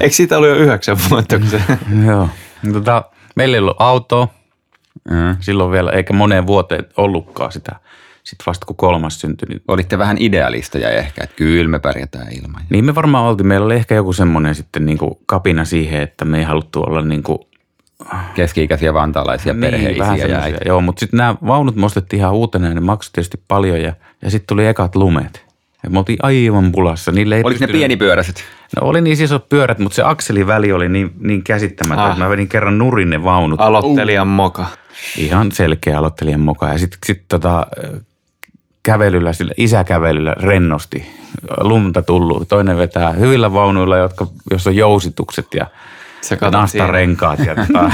Eikö 0.00 0.14
siitä 0.14 0.36
ollut 0.36 0.50
jo 0.50 0.56
yhdeksän 0.56 0.96
vuotta, 1.10 1.38
kun 1.38 1.48
se... 1.48 1.62
Joo. 2.06 2.28
Tota, 2.72 3.04
meillä 3.36 3.56
ei 3.56 3.60
ollut 3.60 3.76
autoa 3.78 4.28
silloin 5.40 5.72
vielä, 5.72 5.90
eikä 5.90 6.12
moneen 6.12 6.46
vuoteen 6.46 6.84
ollutkaan 6.96 7.52
sitä. 7.52 7.76
Sitten 8.24 8.46
vasta 8.46 8.66
kun 8.66 8.76
kolmas 8.76 9.20
syntyi, 9.20 9.48
niin 9.48 9.62
Olitte 9.68 9.98
vähän 9.98 10.16
idealisteja 10.20 10.90
ehkä, 10.90 11.24
että 11.24 11.36
kyllä 11.36 11.70
me 11.70 11.78
pärjätään 11.78 12.32
ilman. 12.32 12.62
Niin 12.70 12.84
me 12.84 12.94
varmaan 12.94 13.24
oltiin. 13.24 13.46
Meillä 13.46 13.66
oli 13.66 13.74
ehkä 13.74 13.94
joku 13.94 14.12
semmoinen 14.12 14.54
sitten 14.54 14.86
niin 14.86 14.98
kuin 14.98 15.14
kapina 15.26 15.64
siihen, 15.64 16.02
että 16.02 16.24
me 16.24 16.38
ei 16.38 16.44
haluttu 16.44 16.82
olla 16.82 17.02
niin 17.02 17.22
kuin, 17.22 17.38
Keski-ikäisiä 18.34 18.94
vantaalaisia 18.94 19.52
niin, 19.52 19.60
perheisiä 19.60 20.04
vähän 20.04 20.30
ja. 20.30 20.58
Joo, 20.66 20.80
mutta 20.80 21.00
sitten 21.00 21.18
nämä 21.18 21.36
vaunut 21.46 21.76
me 21.76 21.86
ostettiin 21.86 22.20
ihan 22.20 22.32
uutena 22.32 22.68
ja 22.68 22.74
ne 22.74 22.80
maksoi 22.80 23.10
tietysti 23.12 23.42
paljon 23.48 23.80
ja, 23.80 23.94
ja 24.22 24.30
sitten 24.30 24.46
tuli 24.46 24.66
ekat 24.66 24.96
lumet. 24.96 25.44
Ja 25.84 25.90
me 25.90 25.98
oltiin 25.98 26.18
aivan 26.22 26.72
pulassa. 26.72 27.12
Niille 27.12 27.34
ei 27.36 27.42
Oliko 27.44 27.48
ne 27.48 27.58
pystynyt- 27.66 27.78
pienipyöräiset? 27.80 28.44
No 28.80 28.86
oli 28.88 29.00
niin 29.00 29.22
isot 29.22 29.48
pyörät, 29.48 29.78
mutta 29.78 29.96
se 29.96 30.02
akseliväli 30.02 30.72
oli 30.72 30.88
niin, 30.88 31.10
niin 31.20 31.44
käsittämätön, 31.44 32.04
Ah. 32.04 32.10
että 32.10 32.24
mä 32.24 32.30
vedin 32.30 32.48
kerran 32.48 32.78
nurin 32.78 33.10
ne 33.10 33.24
vaunut. 33.24 33.60
Aloittelijan 33.60 34.28
moka. 34.28 34.66
Ihan 35.16 35.52
selkeä 35.52 35.98
aloittelijan 35.98 36.40
mukaan. 36.40 36.72
Ja 36.72 36.78
sitten 36.78 36.98
sit 37.06 37.22
tota, 37.28 37.66
kävelyllä, 38.82 39.32
sillä 39.32 39.52
isäkävelyllä 39.56 40.34
rennosti. 40.40 41.06
Lunta 41.60 42.02
tullut. 42.02 42.48
Toinen 42.48 42.76
vetää 42.76 43.12
hyvillä 43.12 43.52
vaunuilla, 43.52 43.96
jotka, 43.96 44.26
jossa 44.50 44.70
on 44.70 44.76
jousitukset 44.76 45.46
ja 45.54 45.66
Sä 46.22 46.36
nastarenkaat 46.52 47.38
ja 47.38 47.54
tota, 47.54 47.90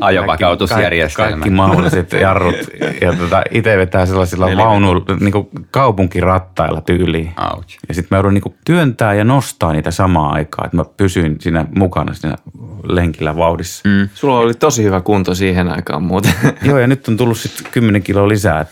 Ajovakautusjärjestelmä. 0.00 1.28
Kaikki, 1.30 1.40
kaikki 1.40 1.50
mahdolliset 1.50 2.12
jarrut. 2.12 2.54
Ja 3.00 3.12
tota, 3.12 3.42
itse 3.50 3.76
vetää 3.76 4.06
sellaisilla 4.06 4.46
vaunuilla, 4.56 5.16
niin 5.20 5.32
kaupunkirattailla 5.70 6.80
tyyliin. 6.80 7.34
Ouch. 7.54 7.78
Ja 7.88 7.94
sitten 7.94 8.08
mä 8.10 8.16
joudun 8.16 8.34
niin 8.34 8.54
työntää 8.64 9.14
ja 9.14 9.24
nostaa 9.24 9.72
niitä 9.72 9.90
samaan 9.90 10.34
aikaan, 10.34 10.66
että 10.66 10.76
mä 10.76 10.84
pysyin 10.96 11.36
siinä 11.40 11.66
mukana 11.74 12.14
siinä 12.14 12.36
lenkillä 12.82 13.36
vauhdissa. 13.36 13.88
Mm. 13.88 14.08
Sulla 14.14 14.38
oli 14.38 14.54
tosi 14.54 14.84
hyvä 14.84 15.00
kunto 15.00 15.34
siihen 15.34 15.68
aikaan 15.68 16.02
muuten. 16.02 16.34
Joo, 16.68 16.78
ja 16.78 16.86
nyt 16.86 17.08
on 17.08 17.16
tullut 17.16 17.38
sitten 17.38 17.66
10 17.72 18.02
kiloa 18.02 18.28
lisää, 18.28 18.66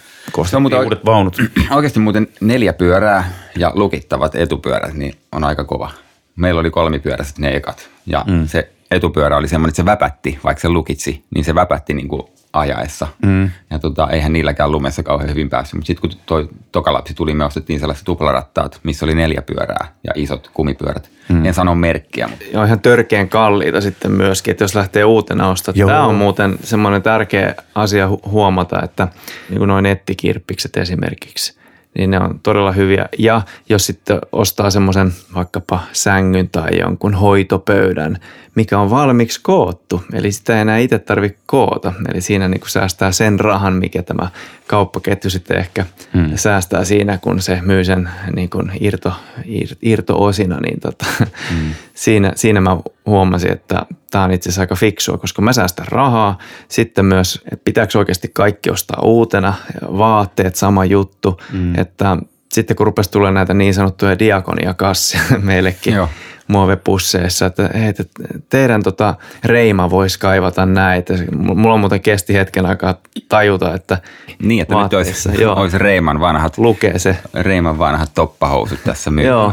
Se 0.45 0.57
on 0.57 0.63
muuten- 0.63 0.81
uudet 0.81 1.05
vaunut. 1.05 1.37
Oikeasti 1.77 2.01
muuten 2.01 2.29
neljä 2.41 2.73
pyörää 2.73 3.31
ja 3.57 3.73
lukittavat 3.75 4.35
etupyörät, 4.35 4.95
niin 4.95 5.15
on 5.33 5.45
aika 5.45 5.65
kova. 5.65 5.91
Meillä 6.37 6.61
oli 6.61 6.71
kolmipyöräiset 6.71 7.39
ne 7.39 7.57
ekat. 7.57 7.89
Ja 8.07 8.25
mm. 8.27 8.47
se 8.47 8.73
etupyörä 8.91 9.37
oli 9.37 9.49
semmoinen, 9.49 9.71
että 9.71 9.83
se 9.83 9.85
väpätti, 9.85 10.39
vaikka 10.45 10.61
se 10.61 10.69
lukitsi, 10.69 11.25
niin 11.35 11.45
se 11.45 11.55
väpätti 11.55 11.95
niin 11.95 12.09
kuin 12.09 12.23
ajaessa. 12.53 13.07
Mm. 13.27 13.51
Ja 13.71 13.79
tota, 13.79 14.11
eihän 14.11 14.33
niilläkään 14.33 14.73
lumessa 14.73 15.03
kauhean 15.03 15.31
hyvin 15.31 15.51
päässyt. 15.51 15.75
Mutta 15.75 15.87
sitten 15.87 16.11
kun 16.11 16.21
toi 16.27 16.49
toka 16.73 16.93
lapsi 16.93 17.15
tuli, 17.15 17.35
me 17.35 17.45
ostettiin 17.45 17.81
sellaiset 17.81 18.05
tuplarattaat, 18.05 18.81
missä 18.83 19.07
oli 19.07 19.15
neljä 19.15 19.43
pyörää 19.43 19.95
ja 20.05 20.13
isot 20.15 20.51
kumipyörät. 20.55 21.11
Mm. 21.29 21.45
En 21.45 21.55
sano 21.55 21.75
merkkiä, 21.75 22.29
mutta 22.29 22.45
Ja 22.53 22.61
on 22.61 22.67
ihan 22.67 22.81
törkeän 22.81 23.29
kalliita 23.29 23.81
sitten 23.81 24.11
myöskin, 24.11 24.51
että 24.51 24.65
jos 24.65 24.75
lähtee 24.75 25.05
uutena 25.05 25.49
ostamaan. 25.49 25.79
Joo. 25.79 25.89
Tämä 25.89 26.07
on 26.07 26.15
muuten 26.15 26.59
semmoinen 26.63 27.03
tärkeä 27.03 27.55
asia 27.75 28.09
hu- 28.09 28.31
huomata, 28.31 28.83
että 28.83 29.09
niin 29.49 29.59
kuin 29.59 29.69
noin 29.69 29.83
nettikirppikset 29.83 30.77
esimerkiksi, 30.77 31.59
niin 31.99 32.11
ne 32.11 32.21
on 32.21 32.41
todella 32.43 32.73
hyviä. 32.73 33.09
Ja 33.19 33.43
jos 33.69 33.87
sitten 33.87 34.19
ostaa 34.33 34.71
semmoisen 34.71 35.13
vaikkapa 35.35 35.81
sängyn 35.93 36.49
tai 36.49 36.79
jonkun 36.79 37.15
hoitopöydän, 37.15 38.19
mikä 38.55 38.79
on 38.79 38.91
valmiiksi 38.91 39.41
koottu, 39.43 40.03
eli 40.13 40.33
sitä 40.33 40.55
ei 40.55 40.61
enää 40.61 40.79
itse 40.79 40.99
tarvitse 40.99 41.39
koota. 41.47 41.93
Eli 42.13 42.21
siinä 42.21 42.49
niin 42.49 42.61
säästää 42.67 43.13
sen 43.13 43.41
rahan, 43.41 43.73
mikä 43.73 44.03
tämä 44.03 44.29
kauppaketju 44.67 45.31
sitten 45.31 45.57
ehkä 45.57 45.87
hmm. 46.13 46.31
säästää 46.35 46.85
siinä, 46.85 47.19
kun 47.19 47.43
se 47.43 47.59
myy 47.63 47.85
sen 47.85 48.09
niin 48.37 48.51
kuin 48.51 48.73
irto, 48.81 49.13
ir, 49.45 49.69
irto-osina, 49.83 50.61
niin 50.61 50.81
tota, 50.81 51.07
hmm. 51.51 51.71
siinä, 51.95 52.33
siinä 52.35 52.61
mä 52.61 52.77
huomasin, 53.07 53.53
että 53.53 53.87
tämä 54.17 54.25
on 54.25 54.33
itse 54.33 54.49
asiassa 54.49 54.63
aika 54.63 54.75
fiksua, 54.75 55.19
koska 55.19 55.43
mä 55.43 55.53
säästän 55.53 55.87
rahaa. 55.89 56.39
Sitten 56.69 57.05
myös, 57.05 57.43
että 57.45 57.65
pitääkö 57.65 57.99
oikeasti 57.99 58.31
kaikki 58.35 58.71
ostaa 58.71 59.01
uutena, 59.03 59.55
vaatteet 59.83 60.57
sama 60.57 60.85
juttu, 60.85 61.41
hmm. 61.53 61.79
että 61.79 62.17
sitten 62.53 62.77
kun 62.77 62.87
rupesi 62.87 63.11
tulemaan 63.11 63.35
näitä 63.35 63.55
niin 63.55 63.75
sanottuja 63.75 64.19
diakoniakassia 64.19 65.21
meillekin, 65.43 65.95
Joo. 65.95 66.09
muovepusseissa, 66.49 67.47
että 67.47 67.71
hei, 67.75 67.89
että 67.89 68.05
teidän 68.51 68.83
tota 68.83 69.15
reima 69.45 69.91
voisi 69.91 70.19
kaivata 70.19 70.67
näitä. 70.67 71.15
Mulla 71.39 71.77
muuten 71.77 72.01
kesti 72.01 72.35
hetken 72.35 72.67
aikaa 72.67 72.95
tajuta, 73.29 73.75
että 73.75 73.99
niin, 74.43 74.63
että 74.63 74.83
nyt 74.83 74.93
olisi, 74.93 75.29
joo, 75.39 75.61
olisi 75.61 75.79
Reiman 75.79 76.21
vanhat, 76.21 76.59
lukee 76.59 76.99
se. 76.99 77.17
Reiman 77.35 77.79
vanhat 77.79 78.11
toppahousut 78.15 78.79
tässä 78.85 79.11
Joo. 79.25 79.53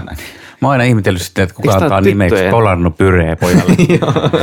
Mä 0.63 0.67
oon 0.67 0.71
aina 0.71 0.83
ihmetellyt 0.83 1.21
sitten, 1.21 1.43
että 1.43 1.55
kuka 1.55 1.73
antaa 1.73 2.01
nimeksi? 2.01 2.43
Polarno 2.51 2.91
Pyree 2.91 3.35
pojalle. 3.35 3.75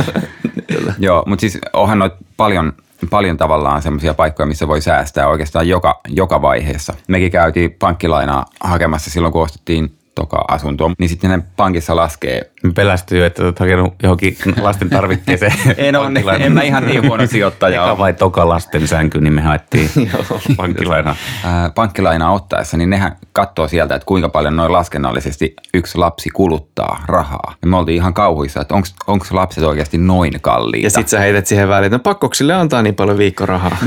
Joo, 0.99 1.23
mutta 1.29 1.41
siis 1.41 1.59
onhan 1.73 1.99
noit 1.99 2.12
paljon, 2.37 2.73
paljon 3.11 3.37
tavallaan 3.37 3.83
semmoisia 3.83 4.15
paikkoja, 4.15 4.47
missä 4.47 4.69
voi 4.69 4.81
säästää 4.81 5.29
oikeastaan 5.29 5.69
joka, 5.69 6.00
joka 6.09 6.43
vaiheessa. 6.43 6.95
Mekin 7.09 7.31
käytiin 7.31 7.77
pankkilainaa 7.79 8.45
hakemassa 8.61 9.11
silloin, 9.11 9.33
kun 9.33 9.43
ostettiin 9.43 9.93
toka 10.21 10.45
asuntoa, 10.49 10.91
niin 10.99 11.09
sitten 11.09 11.31
ne 11.31 11.43
pankissa 11.57 11.97
laskee. 11.97 12.50
Mä 12.62 12.73
pelästyin, 12.75 13.25
että 13.25 13.43
olet 13.43 13.59
hakenut 13.59 13.95
johonkin 14.03 14.37
lasten 14.61 14.91
tarvikkeeseen. 14.91 15.53
En, 15.77 15.97
on, 15.97 16.17
en 16.41 16.53
mä 16.53 16.62
ihan 16.62 16.87
niin 16.87 17.09
huono 17.09 17.27
sijoittaja 17.27 17.85
Eka 17.85 17.99
vai 17.99 18.12
toka 18.12 18.49
lasten 18.49 18.89
sänky, 18.89 19.21
niin 19.21 19.33
me 19.33 19.41
haettiin 19.41 19.91
pankkilainaa. 20.57 21.17
Ää, 21.45 21.71
pankkilainaa 21.71 22.33
ottaessa, 22.33 22.77
niin 22.77 22.91
nehän 22.91 23.17
katsoo 23.33 23.69
sieltä, 23.69 23.95
että 23.95 24.07
kuinka 24.07 24.29
paljon 24.29 24.57
noin 24.57 24.73
laskennallisesti 24.73 25.55
yksi 25.75 25.99
lapsi 25.99 26.31
kuluttaa 26.31 27.05
rahaa. 27.07 27.55
Ja 27.62 27.69
me 27.69 27.77
oltiin 27.77 27.97
ihan 27.97 28.15
kauhuissa, 28.15 28.61
että 28.61 28.75
onko 29.07 29.27
lapset 29.31 29.65
oikeasti 29.65 29.99
noin 29.99 30.33
kalliita. 30.41 30.87
Ja 30.87 30.91
sit 30.91 31.09
sä 31.09 31.19
heität 31.21 31.47
siihen 31.47 31.69
väliin, 31.69 31.87
että 31.87 31.97
no 31.97 32.03
pakkoksille 32.03 32.55
antaa 32.55 32.83
niin 32.83 32.95
paljon 32.95 33.19
viikkorahaa. 33.19 33.77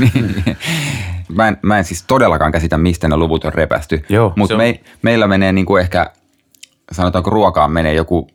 Mä 1.28 1.48
en, 1.48 1.56
mä 1.62 1.78
en 1.78 1.84
siis 1.84 2.04
todellakaan 2.06 2.52
käsitä, 2.52 2.78
mistä 2.78 3.08
ne 3.08 3.16
luvut 3.16 3.44
on 3.44 3.52
repästy. 3.52 4.04
Mutta 4.36 4.54
on- 4.54 4.58
me, 4.60 4.80
meillä 5.02 5.26
menee 5.26 5.52
niin 5.52 5.66
kuin 5.66 5.80
ehkä, 5.82 6.10
sanotaanko 6.94 7.30
ruokaan 7.30 7.70
menee 7.70 7.94
joku 7.94 8.28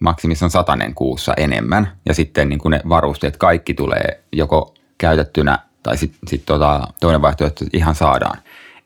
maksimissaan 0.00 0.50
satanen 0.50 0.94
kuussa 0.94 1.34
enemmän. 1.36 1.92
Ja 2.06 2.14
sitten 2.14 2.48
niin 2.48 2.58
kuin 2.58 2.70
ne 2.70 2.80
varusteet, 2.88 3.36
kaikki 3.36 3.74
tulee 3.74 4.20
joko 4.32 4.74
käytettynä 4.98 5.58
tai 5.82 5.96
sitten 5.96 6.28
sit 6.28 6.46
tota, 6.46 6.88
toinen 7.00 7.22
vaihtoehto, 7.22 7.64
ihan 7.72 7.94
saadaan. 7.94 8.38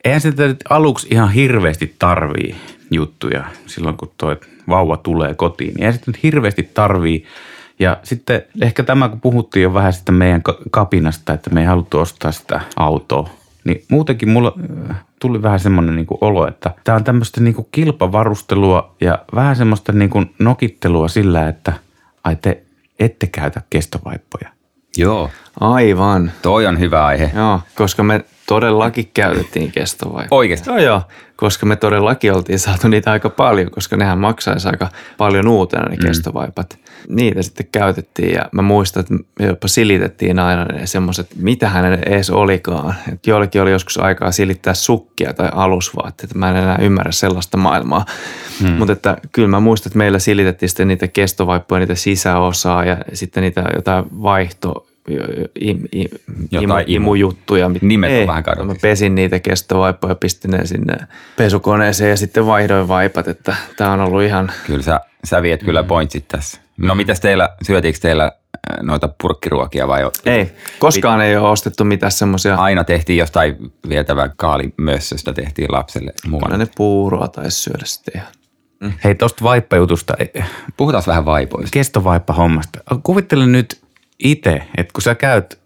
Eihän 0.04 0.20
sitä 0.20 0.42
aluksi 0.70 1.08
ihan 1.10 1.32
hirveästi 1.32 1.94
tarvii 1.98 2.56
juttuja 2.90 3.44
silloin, 3.66 3.96
kun 3.96 4.12
tuo 4.18 4.36
vauva 4.68 4.96
tulee 4.96 5.34
kotiin. 5.34 5.74
Eihän 5.78 5.92
sitä 5.92 6.10
nyt 6.10 6.22
hirveästi 6.22 6.70
tarvii. 6.74 7.24
Ja 7.78 7.96
sitten 8.02 8.42
ehkä 8.62 8.82
tämä, 8.82 9.08
kun 9.08 9.20
puhuttiin 9.20 9.62
jo 9.62 9.74
vähän 9.74 9.92
sitä 9.92 10.12
meidän 10.12 10.42
ka- 10.42 10.58
kapinasta, 10.70 11.32
että 11.32 11.50
me 11.50 11.60
ei 11.60 11.66
haluttu 11.66 11.98
ostaa 11.98 12.32
sitä 12.32 12.60
autoa, 12.76 13.30
niin 13.64 13.84
muutenkin 13.90 14.28
mulla 14.28 14.54
äh, 14.90 15.04
tuli 15.20 15.42
vähän 15.42 15.60
semmoinen 15.60 15.96
niin 15.96 16.06
olo, 16.20 16.48
että 16.48 16.70
tämä 16.84 16.96
on 16.96 17.04
tämmöistä 17.04 17.40
niin 17.40 17.54
kuin 17.54 17.68
kilpavarustelua 17.72 18.94
ja 19.00 19.18
vähän 19.34 19.56
semmoista 19.56 19.92
niin 19.92 20.10
kuin 20.10 20.34
nokittelua 20.38 21.08
sillä, 21.08 21.48
että 21.48 21.72
ai 22.24 22.36
te 22.36 22.62
ette 22.98 23.26
käytä 23.26 23.62
kestovaippoja. 23.70 24.48
Joo. 24.96 25.30
Aivan. 25.60 26.32
Toi 26.42 26.66
on 26.66 26.78
hyvä 26.78 27.06
aihe. 27.06 27.30
Joo, 27.34 27.60
koska 27.74 28.02
me 28.02 28.24
todellakin 28.46 29.10
käytettiin 29.14 29.72
kestovaipaa. 29.72 30.38
Oikeasti? 30.38 30.70
Joo, 30.70 30.78
joo, 30.78 31.02
koska 31.36 31.66
me 31.66 31.76
todellakin 31.76 32.32
oltiin 32.32 32.58
saatu 32.58 32.88
niitä 32.88 33.12
aika 33.12 33.30
paljon, 33.30 33.70
koska 33.70 33.96
nehän 33.96 34.18
maksaisi 34.18 34.68
aika 34.68 34.88
paljon 35.18 35.48
uutena 35.48 35.88
ne 35.88 35.96
kestovaipat. 35.96 36.78
Niitä 37.08 37.42
sitten 37.42 37.66
käytettiin 37.72 38.34
ja 38.34 38.42
mä 38.52 38.62
muistan, 38.62 39.00
että 39.00 39.14
me 39.14 39.46
jopa 39.46 39.68
silitettiin 39.68 40.38
aina 40.38 40.64
ne 40.64 40.86
semmoiset, 40.86 41.26
mitähän 41.36 41.84
ne 41.84 41.98
edes 42.06 42.30
olikaan. 42.30 42.94
Et 43.12 43.26
joillekin 43.26 43.62
oli 43.62 43.70
joskus 43.70 43.98
aikaa 43.98 44.32
silittää 44.32 44.74
sukkia 44.74 45.32
tai 45.34 45.48
alusvaatteita. 45.52 46.38
Mä 46.38 46.50
en 46.50 46.56
enää 46.56 46.78
ymmärrä 46.80 47.12
sellaista 47.12 47.56
maailmaa. 47.56 48.04
Hmm. 48.60 48.70
Mutta 48.70 48.92
että 48.92 49.16
kyllä 49.32 49.48
mä 49.48 49.60
muistan, 49.60 49.90
että 49.90 49.98
meillä 49.98 50.18
silitettiin 50.18 50.68
sitten 50.68 50.88
niitä 50.88 51.08
kestovaippoja, 51.08 51.80
niitä 51.80 51.94
sisäosaa 51.94 52.84
ja 52.84 52.96
sitten 53.12 53.42
niitä 53.42 53.64
jotain 53.74 54.04
vaihto 54.22 54.86
im, 55.60 55.78
im, 55.92 56.08
Jotain 56.50 56.62
imu, 56.62 56.74
imu- 56.78 56.84
imujuttuja. 56.88 57.68
mit- 57.68 57.82
Nimet 57.82 58.10
on 58.10 58.16
Ei, 58.16 58.26
vähän 58.26 58.42
kadonnut. 58.42 58.76
Mä 58.76 58.80
pesin 58.82 59.14
niitä 59.14 59.38
kestovaippoja, 59.40 60.14
pistin 60.14 60.50
ne 60.50 60.66
sinne 60.66 60.96
pesukoneeseen 61.36 62.10
ja 62.10 62.16
sitten 62.16 62.46
vaihdoin 62.46 62.88
vaipat, 62.88 63.28
että 63.28 63.56
tämä 63.76 63.92
on 63.92 64.00
ollut 64.00 64.22
ihan 64.22 64.52
Kyllä 64.66 64.82
sä, 64.82 65.00
sä 65.24 65.42
viet 65.42 65.62
kyllä 65.62 65.82
pointsit 65.82 66.28
tässä. 66.28 66.60
No 66.76 66.94
mitäs 66.94 67.20
teillä, 67.20 67.48
syötiinkö 67.62 67.98
teillä 68.00 68.24
äh, 68.24 68.82
noita 68.82 69.08
purkkiruokia 69.22 69.88
vai 69.88 70.02
Ei, 70.26 70.52
koskaan 70.78 71.20
ei 71.20 71.36
ole 71.36 71.48
ostettu 71.48 71.84
mitään 71.84 72.12
semmoisia 72.12 72.54
aina 72.54 72.84
tehtiin 72.84 73.16
jostain 73.18 73.56
vietävää 73.88 74.30
kaalimössöstä 74.36 75.32
tehtiin 75.32 75.72
lapselle 75.72 76.12
muualle. 76.26 76.58
ne 76.58 76.66
puuroa 76.76 77.28
tai 77.28 77.50
syödä 77.50 77.84
sitten 77.84 78.14
ihan. 78.16 78.28
Hei, 79.04 79.14
tuosta 79.14 79.44
vaippajutusta, 79.44 80.14
eh, 80.18 80.44
Puhutaan 80.76 81.04
vähän 81.06 81.24
vaipoista. 81.24 81.70
kestovaippahommasta. 81.72 82.78
Kuvittele 83.02 83.46
nyt 83.46 83.80
itse, 84.24 84.62
että 84.76 84.92
kun 84.92 85.02
sä 85.02 85.14
käyt 85.14 85.58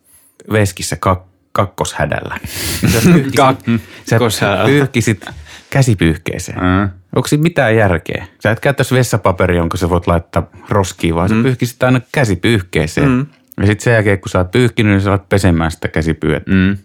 veskissä 0.52 0.96
kak- 1.06 1.26
kakkoshädällä, 1.52 2.38
niin 2.82 2.92
sä 2.92 3.00
pyyhkisit, 3.04 4.32
sä 4.38 4.64
pyyhkisit 4.66 5.26
käsipyyhkeeseen. 5.70 6.58
Mm. 6.58 6.90
Onko 7.16 7.28
siinä 7.28 7.42
mitään 7.42 7.76
järkeä? 7.76 8.26
Sä 8.42 8.50
et 8.50 8.60
käyttäisi 8.60 8.94
vessapaperia, 8.94 9.56
jonka 9.56 9.76
sä 9.76 9.90
voit 9.90 10.06
laittaa 10.06 10.46
roskiin, 10.68 11.14
vaan 11.14 11.30
mm. 11.30 11.36
sä 11.36 11.42
pyyhkisit 11.42 11.82
aina 11.82 12.00
käsipyyhkeeseen. 12.12 13.08
Mm. 13.08 13.26
Ja 13.60 13.66
sitten 13.66 13.84
sen 13.84 13.92
jälkeen, 13.92 14.20
kun 14.20 14.28
sä 14.28 14.38
oot 14.38 14.50
pyyhkinyt, 14.50 14.92
niin 14.92 15.00
sä 15.00 15.10
alat 15.10 15.28
pesemään 15.28 15.70
sitä 15.70 15.88
käsipyyhettä. 15.88 16.50
Mm. 16.50 16.76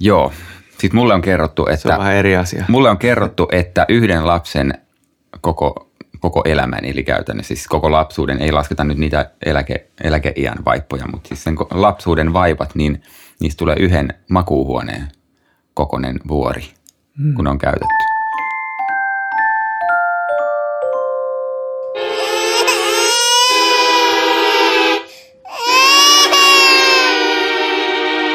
Joo. 0.00 0.32
Sitten 0.70 0.96
mulle 0.96 1.14
on 1.14 1.22
kerrottu, 1.22 1.64
Se 1.64 1.70
on 1.70 1.74
että, 1.74 1.98
vähän 1.98 2.14
eri 2.14 2.36
asia. 2.36 2.64
mulle 2.68 2.90
on 2.90 2.98
kerrottu, 2.98 3.48
että 3.52 3.86
yhden 3.88 4.26
lapsen 4.26 4.74
koko, 5.40 5.87
koko 6.20 6.42
elämän, 6.44 6.84
eli 6.84 7.04
käytännössä 7.04 7.48
siis 7.48 7.66
koko 7.66 7.92
lapsuuden, 7.92 8.42
ei 8.42 8.52
lasketa 8.52 8.84
nyt 8.84 8.98
niitä 8.98 9.30
eläke, 9.46 9.86
eläkeiän 10.04 10.64
vaippoja, 10.64 11.06
mutta 11.12 11.28
siis 11.28 11.44
sen 11.44 11.56
lapsuuden 11.70 12.32
vaipat, 12.32 12.74
niin 12.74 13.02
niistä 13.40 13.58
tulee 13.58 13.76
yhden 13.80 14.14
makuuhuoneen 14.28 15.08
kokonen 15.74 16.20
vuori, 16.28 16.64
mm. 17.18 17.34
kun 17.34 17.46
on 17.46 17.58
käytetty. 17.58 18.08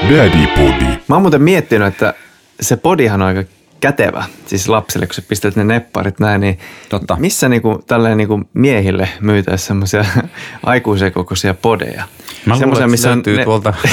Daddy 0.10 0.48
Podi. 0.48 0.86
Mä 1.08 1.16
oon 1.16 1.22
muuten 1.22 1.42
miettinyt, 1.42 1.88
että 1.88 2.14
se 2.62 2.78
podihan 2.78 3.22
on 3.22 3.28
aika 3.28 3.44
kätevä, 3.84 4.24
siis 4.46 4.70
lapsille, 4.70 5.06
kun 5.06 5.14
sä 5.14 5.22
pistät 5.22 5.56
ne 5.56 5.64
nepparit 5.64 6.20
näin, 6.20 6.42
niin 6.42 6.60
Totta. 6.90 7.18
missä 7.20 7.50
niinku, 7.50 7.84
tälleen 7.88 8.18
niinku 8.18 8.42
miehille 8.54 9.10
myytäisiin 9.22 9.68
semmoisia 9.68 10.06
aikuisen 10.64 11.12
kokoisia 11.12 11.54
podeja? 11.54 12.04
Mä 12.46 12.54
luulen, 12.60 12.84
että 12.84 12.98
se 12.98 13.10
löytyy 13.10 13.38
ne- 13.38 13.44
tuolta 13.44 13.74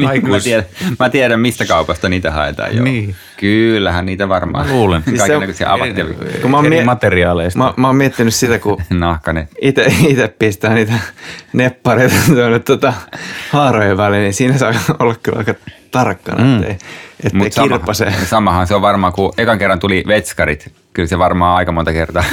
mä, 0.00 0.08
aikuis... 0.08 0.44
tiedän, 0.44 0.64
mä 0.98 1.08
tiedän, 1.10 1.40
mistä 1.40 1.64
kaupasta 1.64 2.08
niitä 2.08 2.30
haetaan 2.30 2.76
jo. 2.76 2.82
Niin. 2.82 3.14
Kyllähän 3.36 4.06
niitä 4.06 4.28
varmaan. 4.28 4.66
Mä 4.66 4.72
luulen. 4.72 5.02
Siis 5.08 5.16
se 5.16 5.22
on- 5.22 5.28
Kaikenlaisia 5.28 5.72
avattelevia. 5.72 6.40
Kun 6.42 6.50
mä 6.50 6.56
oon 6.56 6.68
mie- 6.68 6.84
materiaaleista. 6.84 7.58
Mä, 7.58 7.74
mä 7.76 7.86
oon 7.86 7.96
miettinyt 7.96 8.34
sitä, 8.34 8.58
kun 8.58 8.82
Nahkanen. 8.90 9.48
itse, 9.62 9.86
itse 10.08 10.28
pistää 10.28 10.74
niitä 10.74 10.92
neppareita 11.52 12.14
tuonne 12.26 12.58
tuota 12.58 12.92
haarojen 13.50 13.96
väliin, 13.96 14.22
niin 14.22 14.34
siinä 14.34 14.58
saa 14.58 14.72
olla 14.98 15.14
kyllä 15.22 15.38
aika 15.38 15.54
tarkkana, 15.90 16.44
Mm. 16.44 16.56
ettei, 16.56 16.70
ettei 17.24 17.32
Mut 17.38 17.52
sama, 17.52 17.68
kirpase. 17.78 18.12
samahan 18.30 18.66
se 18.66 18.74
on 18.74 18.82
varmaan, 18.82 19.12
kun 19.12 19.32
ekan 19.38 19.58
kerran 19.58 19.78
tuli 19.80 20.04
vetskarit. 20.06 20.72
Kyllä 20.92 21.08
se 21.08 21.18
varmaan 21.18 21.56
aika 21.56 21.72
monta 21.72 21.92
kertaa 21.92 22.24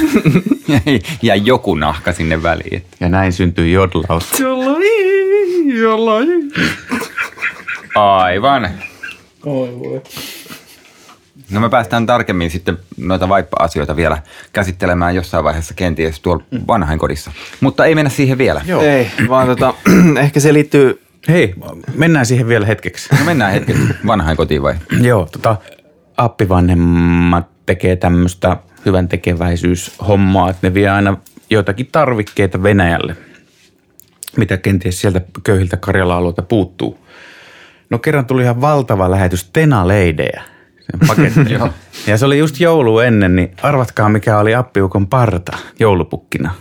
jäi 1.22 1.42
joku 1.44 1.74
nahka 1.74 2.12
sinne 2.12 2.42
väliin. 2.42 2.84
Ja 3.00 3.08
näin 3.08 3.32
syntyy 3.32 3.68
jodlaus. 3.70 4.30
Aivan. 7.94 8.68
No 11.50 11.60
me 11.60 11.68
päästään 11.68 12.06
tarkemmin 12.06 12.50
sitten 12.50 12.78
noita 12.96 13.28
vaippa-asioita 13.28 13.96
vielä 13.96 14.18
käsittelemään 14.52 15.14
jossain 15.14 15.44
vaiheessa 15.44 15.74
kenties 15.74 16.20
tuolla 16.20 16.44
vanhainkodissa. 16.66 17.32
Mutta 17.60 17.84
ei 17.86 17.94
mennä 17.94 18.10
siihen 18.10 18.38
vielä. 18.38 18.60
Joo. 18.66 18.82
Ei, 18.82 19.10
vaan 19.28 19.46
tota, 19.46 19.74
ehkä 20.24 20.40
se 20.40 20.52
liittyy, 20.52 21.02
Hei, 21.28 21.54
mennään 21.94 22.26
siihen 22.26 22.48
vielä 22.48 22.66
hetkeksi. 22.66 23.14
No 23.18 23.24
mennään 23.24 23.52
hetken 23.52 23.76
vanhainkotiin 24.06 24.62
vai? 24.62 24.74
Joo, 25.00 25.28
tota, 25.32 25.56
appivanhemmat 26.16 27.46
tekee 27.66 27.96
tämmöistä 27.96 28.56
hyvän 28.86 29.08
tekeväisyyshommaa, 29.08 30.50
että 30.50 30.68
ne 30.68 30.74
vie 30.74 30.88
aina 30.88 31.16
joitakin 31.50 31.88
tarvikkeita 31.92 32.62
Venäjälle, 32.62 33.16
mitä 34.36 34.56
kenties 34.56 35.00
sieltä 35.00 35.20
köyhiltä 35.44 35.76
Karjala-alueilta 35.76 36.42
puuttuu. 36.42 36.98
No 37.90 37.98
kerran 37.98 38.26
tuli 38.26 38.42
ihan 38.42 38.60
valtava 38.60 39.10
lähetys 39.10 39.50
Tenaleidejä, 39.52 40.42
sen 41.34 41.46
ja 42.06 42.18
se 42.18 42.26
oli 42.26 42.38
just 42.38 42.60
joulu 42.60 42.98
ennen, 42.98 43.36
niin 43.36 43.50
arvatkaa 43.62 44.08
mikä 44.08 44.38
oli 44.38 44.54
appiukon 44.54 45.06
parta 45.06 45.58
joulupukkina. 45.80 46.54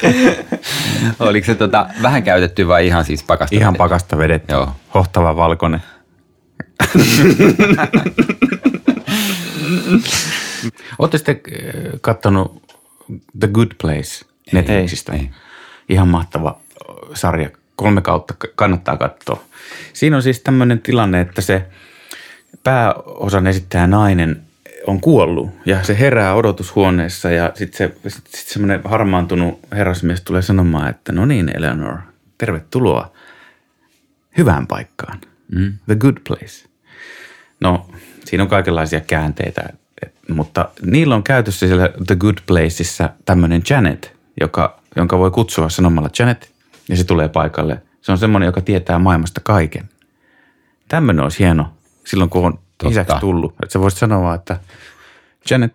Oliko 1.28 1.46
se 1.46 1.54
tota, 1.54 1.86
vähän 2.02 2.22
käytetty 2.22 2.68
vai 2.68 2.86
ihan 2.86 3.04
siis 3.04 3.22
pakasta? 3.22 3.56
Ihan 3.56 3.66
vedetty? 3.72 3.78
pakasta 3.78 4.18
vedetty, 4.18 4.52
Joo. 4.54 4.68
hohtava 4.94 5.36
valkoinen. 5.36 5.82
Olette 10.98 11.18
sitten 11.18 11.40
kattonut 12.00 12.62
The 13.40 13.48
Good 13.48 13.70
Place 13.80 14.24
Netflixistä? 14.52 15.12
ei. 15.12 15.30
Ihan 15.88 16.08
mahtava 16.08 16.60
ö, 16.80 16.84
sarja. 17.14 17.50
Kolme 17.76 18.00
kautta 18.02 18.34
kannattaa 18.54 18.96
katsoa. 18.96 19.42
Siinä 19.92 20.16
on 20.16 20.22
siis 20.22 20.40
tämmöinen 20.40 20.80
tilanne, 20.80 21.20
että 21.20 21.40
se 21.40 21.66
pääosan 22.64 23.46
esittäjä 23.46 23.86
nainen 23.86 24.42
on 24.90 25.00
kuollut 25.00 25.50
ja 25.66 25.84
se 25.84 25.98
herää 25.98 26.34
odotushuoneessa 26.34 27.30
ja 27.30 27.52
sitten 27.54 27.78
se, 27.78 28.10
sit, 28.10 28.26
sit 28.26 28.48
semmoinen 28.48 28.80
harmaantunut 28.84 29.58
herrasmies 29.72 30.20
tulee 30.20 30.42
sanomaan, 30.42 30.90
että 30.90 31.12
no 31.12 31.26
niin 31.26 31.56
Eleanor, 31.56 31.96
tervetuloa 32.38 33.12
hyvään 34.38 34.66
paikkaan. 34.66 35.20
Mm. 35.54 35.72
The 35.86 35.94
good 35.94 36.16
place. 36.28 36.68
No, 37.60 37.86
siinä 38.24 38.42
on 38.42 38.48
kaikenlaisia 38.48 39.00
käänteitä, 39.00 39.68
mutta 40.28 40.68
niillä 40.82 41.14
on 41.14 41.22
käytössä 41.22 41.66
siellä 41.66 41.88
The 42.06 42.16
Good 42.16 42.38
Placeissa 42.46 43.10
tämmöinen 43.24 43.62
Janet, 43.70 44.16
joka, 44.40 44.80
jonka 44.96 45.18
voi 45.18 45.30
kutsua 45.30 45.68
sanomalla 45.68 46.10
Janet, 46.18 46.50
ja 46.88 46.96
se 46.96 47.04
tulee 47.04 47.28
paikalle. 47.28 47.82
Se 48.00 48.12
on 48.12 48.18
semmoinen, 48.18 48.46
joka 48.46 48.60
tietää 48.60 48.98
maailmasta 48.98 49.40
kaiken. 49.44 49.88
Tämmöinen 50.88 51.22
olisi 51.22 51.38
hieno 51.38 51.72
silloin, 52.04 52.30
kun 52.30 52.46
on 52.46 52.58
Totta. 52.80 53.00
isäksi 53.00 53.16
tullut. 53.20 53.54
Että 53.62 53.72
sä 53.72 53.80
voisit 53.80 53.98
sanoa, 53.98 54.34
että 54.34 54.60
Janet, 55.50 55.74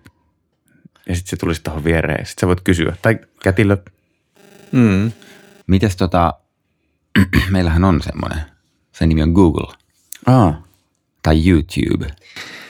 ja 1.09 1.15
sitten 1.15 1.29
se 1.29 1.37
tulisi 1.37 1.63
tuohon 1.63 1.83
viereen. 1.83 2.25
Sitten 2.25 2.41
sä 2.41 2.47
voit 2.47 2.61
kysyä, 2.61 2.95
tai 3.01 3.19
kätilö, 3.43 3.77
mm, 4.71 5.11
Mites 5.67 5.95
tota, 5.95 6.33
meillähän 7.51 7.83
on 7.83 8.01
semmoinen, 8.01 8.39
sen 8.91 9.09
nimi 9.09 9.23
on 9.23 9.31
Google 9.31 9.73
Aa, 10.25 10.63
tai 11.23 11.49
YouTube. 11.49 12.07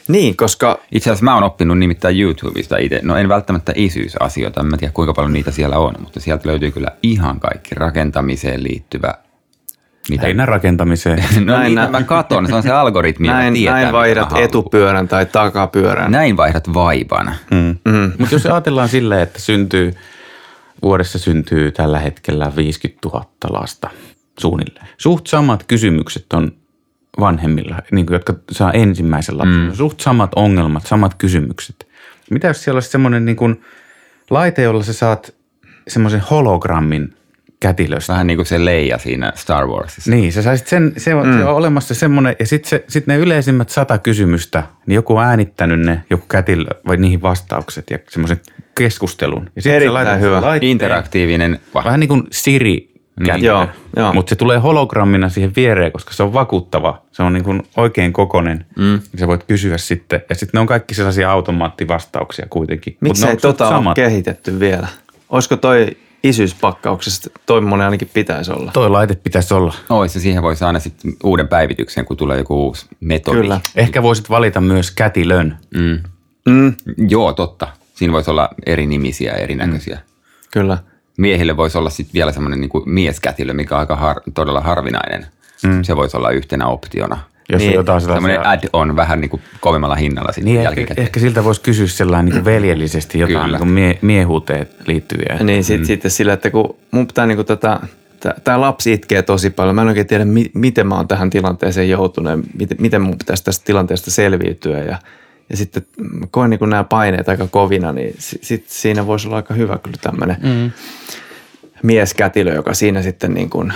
niin, 0.08 0.38
koska 0.38 0.80
Itse 0.92 1.10
asiassa 1.10 1.26
mä 1.26 1.34
oon 1.36 1.44
oppinut 1.44 1.78
nimittäin 1.78 2.20
YouTubesta 2.22 2.78
itse. 2.78 3.00
No 3.04 3.18
en 3.18 3.30
välttämättä 3.30 3.74
isyysasioita, 3.76 4.62
en 4.62 4.68
mä 4.68 4.78
tiedä 4.78 4.94
kuinka 4.94 5.14
paljon 5.14 5.34
niitä 5.34 5.52
siellä 5.52 5.78
on, 5.78 5.96
mutta 6.00 6.20
sieltä 6.20 6.50
löytyy 6.50 6.72
kyllä 6.72 6.92
ihan 7.04 7.40
kaikki 7.40 7.76
rakentamiseen 7.76 8.64
liittyvä. 8.64 9.14
Mitä? 10.10 10.24
lähinnä 10.24 10.46
rakentamiseen. 10.46 11.24
No 11.46 11.54
Näin 11.58 11.64
niin, 11.64 11.76
nä- 11.76 11.90
mä 11.90 12.04
katon, 12.04 12.48
se 12.48 12.56
on 12.56 12.64
se 12.64 12.72
algoritmi, 12.72 13.28
näin, 13.28 13.54
tietää, 13.54 13.82
näin 13.82 13.94
vaihdat 13.94 14.34
etupyörän 14.38 15.08
tai 15.08 15.26
takapyörän. 15.26 16.12
Näin 16.12 16.38
vaihdat 16.38 16.74
vaivan. 16.74 17.36
Mm. 17.52 17.78
Mm. 17.86 18.12
Mutta 18.20 18.36
jos 18.36 18.46
ajatellaan 18.46 18.90
silleen, 18.90 19.22
että 19.22 19.40
syntyy, 19.40 19.94
vuodessa 20.82 21.20
syntyy 21.20 21.72
tällä 21.72 22.00
hetkellä 22.00 22.52
50 22.56 23.10
000 23.10 23.26
lasta 23.50 23.90
suunnilleen. 24.40 24.88
Suht 24.98 25.28
samat 25.28 25.64
kysymykset 25.64 26.34
on 26.34 26.52
vanhemmilla, 27.20 27.82
niin 27.92 28.06
kuin, 28.06 28.16
jotka 28.16 28.34
saa 28.52 28.72
ensimmäisen 28.72 29.38
lapsen. 29.38 29.62
Mm. 29.62 29.74
Suht 29.74 30.00
samat 30.00 30.32
ongelmat, 30.36 30.86
samat 30.88 31.14
kysymykset. 31.14 31.88
Mitä 32.32 32.48
jos 32.48 32.64
siellä 32.64 32.76
olisi 32.78 32.90
semmoinen 32.90 33.26
niin 33.26 33.36
kuin 33.36 33.62
laite, 34.30 34.62
jolla 34.62 34.84
sä 34.84 34.94
saat 34.94 35.34
semmoisen 35.88 36.20
hologrammin 36.20 37.16
kätilöstä? 37.60 38.14
Vähän 38.14 38.28
niin 38.28 38.38
kuin 38.38 38.46
se 38.46 38.66
Leija 38.66 38.98
siinä 38.98 39.32
Star 39.36 39.68
Warsissa. 39.68 40.12
Niin, 40.12 40.32
sä 40.34 40.42
saisit 40.42 40.68
sen, 40.68 40.94
se 40.98 41.16
on, 41.16 41.28
mm. 41.28 41.38
se 41.38 41.44
on 41.46 41.56
olemassa 41.56 41.94
semmoinen, 41.94 42.36
ja 42.40 42.48
sitten 42.48 42.80
sit 42.88 43.08
ne 43.08 43.18
yleisimmät 43.18 43.70
sata 43.70 43.98
kysymystä, 43.98 44.64
niin 44.86 44.96
joku 44.96 45.16
on 45.18 45.24
äänittänyt 45.24 45.80
ne, 45.80 46.02
joku 46.10 46.26
kätilö, 46.30 46.70
vai 46.88 46.98
niihin 46.98 47.22
vastaukset 47.22 47.90
ja 47.90 48.00
semmoisen 48.10 48.42
keskustelun. 48.76 49.50
Ja 49.56 49.62
sit 49.62 49.70
sä 49.72 49.76
Erittäin 49.76 49.94
laitat 49.94 50.14
sen 50.14 50.22
hyvä. 50.22 50.42
laitteen- 50.42 50.72
Interaktiivinen. 50.72 51.60
Vähän 51.76 52.00
niin 52.00 52.08
kuin 52.08 52.24
Siri 52.32 52.92
kätilö, 53.26 53.48
Joo, 53.48 53.68
joo. 53.96 54.14
mutta 54.14 54.30
se 54.30 54.36
tulee 54.36 54.58
hologrammina 54.58 55.30
siihen 55.30 55.52
viereen, 55.56 55.92
koska 55.92 56.14
se 56.14 56.24
on 56.24 56.34
vakuuttava. 56.34 57.02
Se 57.12 57.24
on 57.24 57.34
niin 57.34 57.44
kuin 57.44 57.64
oikein 57.78 58.14
kokonen. 58.14 58.66
Mm. 58.78 59.00
Sä 59.20 59.28
voit 59.28 59.44
kysyä 59.44 59.78
sitten, 59.78 60.22
ja 60.30 60.36
sitten 60.36 60.58
ne 60.58 60.60
on 60.60 60.68
kaikki 60.68 60.94
sellaisia 60.96 61.32
automaattivastauksia 61.32 62.46
kuitenkin. 62.50 62.98
On 63.10 63.16
suht 63.16 63.42
tota 63.42 63.78
ole 63.78 63.94
kehitetty 63.96 64.60
vielä? 64.60 64.88
Olisiko 65.30 65.58
toi 65.58 65.98
isyyspakkauksesta, 66.30 67.30
toimmoinen 67.46 67.86
ainakin 67.86 68.10
pitäisi 68.14 68.52
olla. 68.52 68.72
Toi 68.72 68.90
laite 68.90 69.16
pitäisi 69.16 69.54
olla. 69.54 69.74
Ois, 69.90 70.16
ja 70.16 70.22
siihen 70.22 70.44
voi 70.44 70.56
saada 70.56 70.80
sitten 70.80 71.14
uuden 71.24 71.48
päivityksen, 71.48 72.06
kun 72.06 72.18
tulee 72.18 72.38
joku 72.38 72.66
uusi 72.66 72.86
metodi. 73.00 73.42
Kyllä. 73.42 73.62
Ehkä 73.76 74.04
voisit 74.04 74.30
valita 74.30 74.62
myös 74.62 74.92
kätilön. 74.92 75.58
Mm. 75.76 76.00
Mm, 76.46 76.74
Joo, 77.08 77.34
totta. 77.34 77.68
Siinä 77.96 78.14
voisi 78.14 78.32
olla 78.32 78.50
eri 78.66 78.88
nimisiä 78.88 79.32
ja 79.32 79.38
erinäköisiä. 79.38 79.96
Mm. 79.96 80.02
kyllä. 80.52 80.78
Miehille 81.18 81.58
voisi 81.58 81.78
olla 81.78 81.90
sitten 81.90 82.14
vielä 82.14 82.32
semmoinen 82.32 82.62
niin 82.62 82.72
mieskätilö, 82.86 83.54
mikä 83.54 83.76
on 83.76 83.80
aika 83.80 83.96
har, 83.96 84.22
todella 84.34 84.62
harvinainen. 84.62 85.28
Mm. 85.64 85.84
Se 85.84 85.96
voisi 85.96 86.18
olla 86.18 86.32
yhtenä 86.32 86.68
optiona. 86.68 87.18
Jos 87.50 87.60
Niin, 87.60 87.70
on 87.70 87.76
jotain 87.76 88.02
sellaisia... 88.02 88.42
add-on 88.44 88.96
vähän 88.96 89.22
niin 89.22 89.30
kuin 89.30 89.42
kovemmalla 89.62 89.96
hinnalla 89.96 90.32
sitten 90.32 90.46
Niin, 90.46 90.58
ehkä, 90.58 90.68
jälkikäteen. 90.68 91.06
ehkä 91.06 91.20
siltä 91.20 91.44
voisi 91.44 91.62
kysyä 91.62 91.88
sellainen 91.88 92.34
niin 92.34 92.46
veljellisesti 92.46 93.20
jotain 93.20 93.36
Kyllä. 93.38 93.48
niin 93.48 93.58
kuin 93.58 93.70
mie- 93.70 94.00
miehuuteen 94.02 94.68
liittyviä. 94.88 95.38
Niin 95.44 95.64
sit, 95.64 95.80
mm. 95.80 95.86
sitten 95.86 96.12
sillä, 96.12 96.34
että 96.34 96.52
kun 96.52 96.76
mun 96.92 97.08
pitää 97.08 97.26
niinku 97.26 97.44
tätä, 97.44 97.80
tämä 98.44 98.62
lapsi 98.62 98.94
itkee 98.94 99.22
tosi 99.22 99.50
paljon. 99.50 99.76
Mä 99.76 99.82
en 99.82 99.88
oikein 99.88 100.08
tiedä, 100.08 100.26
mi, 100.26 100.52
miten 100.54 100.88
mä 100.88 100.96
oon 100.96 101.08
tähän 101.08 101.30
tilanteeseen 101.30 101.90
joutunut 101.90 102.32
ja 102.32 102.38
miten, 102.58 102.78
miten 102.82 103.02
mun 103.02 103.18
pitäisi 103.18 103.44
tästä 103.44 103.66
tilanteesta 103.66 104.12
selviytyä. 104.12 104.80
Ja, 104.80 104.98
ja 105.50 105.58
sitten 105.58 105.84
mä 105.98 106.28
koen 106.32 106.50
niin 106.50 106.70
nämä 106.70 106.84
paineet 106.84 107.30
aika 107.30 107.48
kovina, 107.48 107.92
niin 107.92 108.16
si, 108.20 108.40
sit 108.42 108.66
siinä 108.68 109.08
voisi 109.08 109.28
olla 109.28 109.38
aika 109.38 109.54
hyvä 109.54 109.78
kyllä 109.78 109.98
tämmöinen 110.02 110.38
mm. 110.44 110.72
mieskätilö, 111.84 112.54
joka 112.54 112.74
siinä 112.74 113.02
sitten 113.02 113.34
niin 113.34 113.50
kuin 113.50 113.74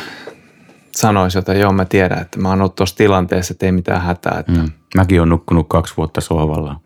sanoisi, 0.96 1.40
että 1.40 1.54
joo 1.54 1.72
mä 1.74 1.86
tiedän, 1.86 2.22
että 2.22 2.40
mä 2.40 2.50
oon 2.50 2.62
ollut 2.62 2.76
tuossa 2.76 2.96
tilanteessa, 2.96 3.52
että 3.52 3.66
ei 3.66 3.72
mitään 3.72 4.02
hätää. 4.02 4.40
Että 4.40 4.52
Mm. 4.52 4.72
Mäkin 4.96 5.20
olen 5.20 5.30
nukkunut 5.30 5.66
kaksi 5.70 5.94
vuotta 5.98 6.22
sohvalla. 6.22 6.80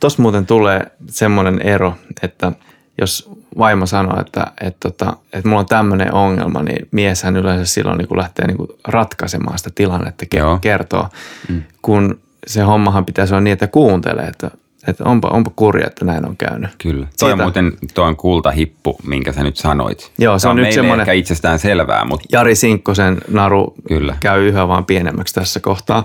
Tuossa 0.00 0.22
muuten 0.22 0.46
tulee 0.46 0.86
semmoinen 1.06 1.60
ero, 1.62 1.94
että 2.22 2.52
jos 3.00 3.30
vaimo 3.58 3.86
sanoo, 3.86 4.20
että, 4.20 4.46
että, 4.60 4.88
että, 4.88 5.12
että 5.32 5.48
mulla 5.48 5.60
on 5.60 5.66
tämmöinen 5.66 6.14
ongelma, 6.14 6.62
niin 6.62 6.88
mieshän 6.90 7.36
yleensä 7.36 7.72
silloin 7.72 7.98
niin 7.98 8.08
kun 8.08 8.18
lähtee 8.18 8.46
niin 8.46 8.56
kuin 8.56 8.68
ratkaisemaan 8.88 9.58
sitä 9.58 9.70
tilannetta, 9.74 10.26
Joo. 10.36 10.58
kertoo. 10.58 11.08
Mm. 11.48 11.62
Kun 11.82 12.20
se 12.46 12.62
hommahan 12.62 13.04
pitäisi 13.04 13.34
olla 13.34 13.40
niin, 13.40 13.52
että 13.52 13.66
kuuntelee, 13.66 14.24
että 14.26 14.50
Että 14.86 15.04
onpa, 15.04 15.28
onpa 15.28 15.50
kurja, 15.56 15.86
että 15.86 16.04
näin 16.04 16.26
on 16.26 16.36
käynyt. 16.36 16.70
Kyllä. 16.78 17.06
Toi 17.18 17.32
on 17.32 17.38
muuten 17.38 17.72
toi 17.94 18.08
on 18.08 18.16
kultahippu, 18.16 18.96
minkä 19.06 19.32
sä 19.32 19.42
nyt 19.42 19.56
sanoit. 19.56 20.12
Joo, 20.18 20.38
se 20.38 20.48
on, 20.48 20.50
on 20.50 20.56
nyt 20.56 20.72
semmoinen... 20.72 21.00
ehkä 21.00 21.12
itsestään 21.12 21.58
selvää, 21.58 22.04
mutta... 22.04 22.26
Jari 22.32 22.54
Sinkkosen 22.54 23.18
naru 23.28 23.74
Kyllä. 23.88 24.16
käy 24.20 24.48
yhä 24.48 24.68
vaan 24.68 24.84
pienemmäksi 24.84 25.34
tässä 25.34 25.60
kohtaa. 25.60 26.04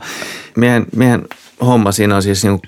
Miehen, 0.57 0.85
miehen 0.95 1.27
homma 1.61 1.91
siinä 1.91 2.15
on 2.15 2.23
siis 2.23 2.43
niin 2.43 2.61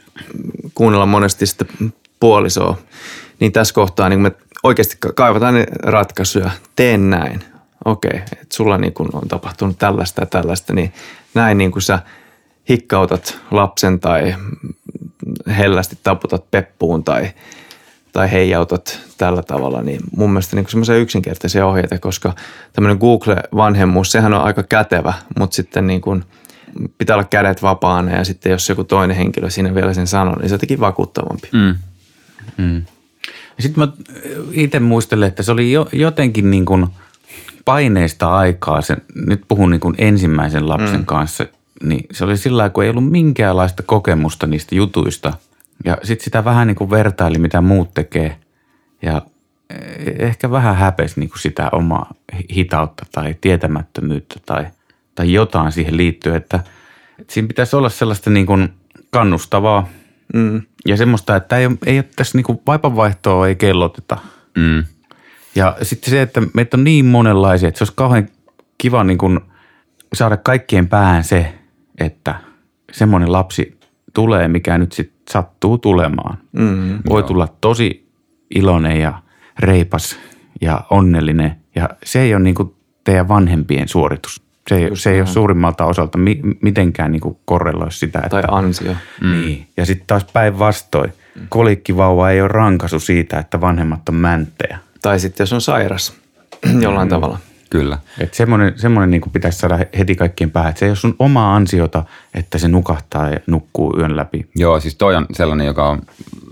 kuunnella 0.73 1.05
monesti 1.05 1.45
sitten 1.45 1.93
puolisoa. 2.19 2.77
Niin 3.39 3.51
tässä 3.51 3.73
kohtaa 3.73 4.09
niin 4.09 4.19
me 4.19 4.31
oikeasti 4.63 4.97
kaivataan 5.15 5.53
ne 5.53 5.65
ratkaisuja. 5.83 6.49
Teen 6.75 7.09
näin. 7.09 7.43
Okei, 7.85 8.17
että 8.17 8.45
sulla 8.53 8.77
niin 8.77 8.93
kun 8.93 9.09
on 9.13 9.27
tapahtunut 9.27 9.79
tällaista 9.79 10.21
ja 10.21 10.25
tällaista, 10.25 10.73
niin 10.73 10.93
näin 11.33 11.57
niin 11.57 11.71
kuin 11.71 11.83
sä 11.83 11.99
hikkautat 12.69 13.39
lapsen 13.51 13.99
tai 13.99 14.35
hellästi 15.49 15.97
taputat 16.03 16.51
peppuun 16.51 17.03
tai, 17.03 17.29
tai 18.13 18.31
heijautat 18.31 18.99
tällä 19.17 19.43
tavalla, 19.43 19.81
niin 19.81 19.99
mun 20.17 20.29
mielestä 20.29 20.55
niin 20.55 20.69
semmoisia 20.69 20.95
yksinkertaisia 20.95 21.65
ohjeita, 21.65 21.99
koska 21.99 22.35
tämmöinen 22.73 22.97
Google-vanhemmuus, 22.97 24.11
sehän 24.11 24.33
on 24.33 24.41
aika 24.41 24.63
kätevä, 24.63 25.13
mutta 25.39 25.55
sitten 25.55 25.87
niin 25.87 26.01
kuin 26.01 26.23
pitää 26.97 27.15
olla 27.15 27.27
kädet 27.29 27.61
vapaana 27.61 28.11
ja 28.11 28.23
sitten 28.23 28.51
jos 28.51 28.69
joku 28.69 28.83
toinen 28.83 29.17
henkilö 29.17 29.49
siinä 29.49 29.75
vielä 29.75 29.93
sen 29.93 30.07
sanoo, 30.07 30.35
niin 30.35 30.49
se 30.49 30.53
on 30.53 30.55
jotenkin 30.55 30.79
vakuuttavampi. 30.79 31.49
Mm. 31.53 31.75
Mm. 32.57 32.85
Sitten 33.59 33.83
mä 33.83 33.87
itse 34.51 34.79
muistelen, 34.79 35.27
että 35.27 35.43
se 35.43 35.51
oli 35.51 35.71
jo, 35.71 35.89
jotenkin 35.93 36.51
niin 36.51 36.65
kuin 36.65 36.87
paineista 37.65 38.35
aikaa. 38.35 38.81
Se, 38.81 38.97
nyt 39.15 39.41
puhun 39.47 39.71
niin 39.71 39.79
kuin 39.79 39.95
ensimmäisen 39.97 40.69
lapsen 40.69 40.99
mm. 40.99 41.05
kanssa– 41.05 41.45
niin 41.83 42.05
se 42.11 42.23
oli 42.23 42.37
sillä 42.37 42.69
kun 42.69 42.83
ei 42.83 42.89
ollut 42.89 43.11
minkäänlaista 43.11 43.83
kokemusta 43.83 44.47
niistä 44.47 44.75
jutuista. 44.75 45.33
Ja 45.85 45.97
sitten 46.03 46.23
sitä 46.23 46.45
vähän 46.45 46.67
niin 46.67 46.75
kuin 46.75 46.89
vertaili, 46.89 47.37
mitä 47.37 47.61
muut 47.61 47.93
tekee. 47.93 48.37
Ja 49.01 49.21
eh, 49.69 50.15
ehkä 50.19 50.51
vähän 50.51 50.75
häpesi 50.75 51.19
niin 51.19 51.29
kuin 51.29 51.39
sitä 51.39 51.69
omaa 51.71 52.13
hitautta 52.55 53.05
tai 53.11 53.35
tietämättömyyttä 53.41 54.35
tai, 54.45 54.65
tai 55.15 55.33
jotain 55.33 55.71
siihen 55.71 55.97
liittyen, 55.97 56.35
että, 56.35 56.59
että 57.19 57.33
siinä 57.33 57.47
pitäisi 57.47 57.75
olla 57.75 57.89
sellaista 57.89 58.29
niin 58.29 58.45
kuin 58.45 58.73
kannustavaa 59.09 59.87
mm. 60.33 60.61
ja 60.85 60.97
semmoista, 60.97 61.35
että 61.35 61.57
ei, 61.57 61.69
ei 61.85 61.97
ole 61.97 62.05
tässä 62.15 62.37
niin 62.37 62.45
kuin 62.45 62.61
vaipanvaihtoa 62.67 63.47
ei 63.47 63.55
kelloteta. 63.55 64.17
Mm. 64.57 64.83
Ja 65.55 65.77
sitten 65.81 66.09
se, 66.09 66.21
että 66.21 66.41
meitä 66.53 66.77
on 66.77 66.83
niin 66.83 67.05
monenlaisia, 67.05 67.69
että 67.69 67.77
se 67.77 67.83
olisi 67.83 67.93
kauhean 67.95 68.29
kiva 68.77 69.03
niin 69.03 69.17
kuin 69.17 69.39
saada 70.13 70.37
kaikkien 70.37 70.87
päähän 70.87 71.23
se, 71.23 71.53
että 71.97 72.35
semmoinen 72.91 73.31
lapsi 73.31 73.79
tulee, 74.13 74.47
mikä 74.47 74.77
nyt 74.77 74.91
sitten 74.91 75.17
sattuu 75.29 75.77
tulemaan. 75.77 76.37
Mm, 76.51 76.99
Voi 77.09 77.21
joo. 77.21 77.27
tulla 77.27 77.47
tosi 77.61 78.09
iloinen 78.55 79.01
ja 79.01 79.21
reipas 79.59 80.19
ja 80.61 80.81
onnellinen 80.89 81.55
ja 81.75 81.89
se 82.03 82.21
ei 82.21 82.35
ole 82.35 82.43
niin 82.43 82.55
kuin 82.55 82.75
teidän 83.03 83.27
vanhempien 83.27 83.87
suoritus. 83.87 84.41
Se 84.69 84.75
ei, 84.75 84.95
se 84.95 85.11
ei 85.11 85.19
ole 85.19 85.27
suurimmalta 85.27 85.85
osalta 85.85 86.17
mi, 86.17 86.39
mitenkään 86.61 87.11
niin 87.11 87.37
korreloi 87.45 87.91
sitä. 87.91 88.19
Että, 88.19 88.29
tai 88.29 88.43
ansio. 88.47 88.95
Niin. 89.21 89.67
Ja 89.77 89.85
sitten 89.85 90.07
taas 90.07 90.25
päinvastoin. 90.33 91.13
Kolikkivauva 91.49 92.29
ei 92.29 92.41
ole 92.41 92.47
rankasu 92.47 92.99
siitä, 92.99 93.39
että 93.39 93.61
vanhemmat 93.61 94.09
on 94.09 94.15
mänttejä. 94.15 94.79
Tai 95.01 95.19
sitten 95.19 95.43
jos 95.43 95.53
on 95.53 95.61
sairas 95.61 96.13
jollain 96.81 97.07
mm. 97.07 97.09
tavalla. 97.09 97.39
Kyllä. 97.69 97.97
Että 98.19 98.37
semmoinen, 98.37 98.73
semmoinen 98.75 99.11
niin 99.11 99.31
pitäisi 99.33 99.59
saada 99.59 99.79
heti 99.97 100.15
kaikkien 100.15 100.51
päähän, 100.51 100.69
että 100.69 100.79
se 100.79 100.85
ei 100.85 100.89
ole 100.89 100.95
sun 100.95 101.15
omaa 101.19 101.55
ansiota, 101.55 102.03
että 102.33 102.57
se 102.57 102.67
nukahtaa 102.67 103.29
ja 103.29 103.39
nukkuu 103.47 103.95
yön 103.97 104.17
läpi. 104.17 104.49
Joo, 104.55 104.79
siis 104.79 104.95
toi 104.95 105.15
on 105.15 105.25
sellainen, 105.33 105.67
joka 105.67 105.89
on 105.89 106.01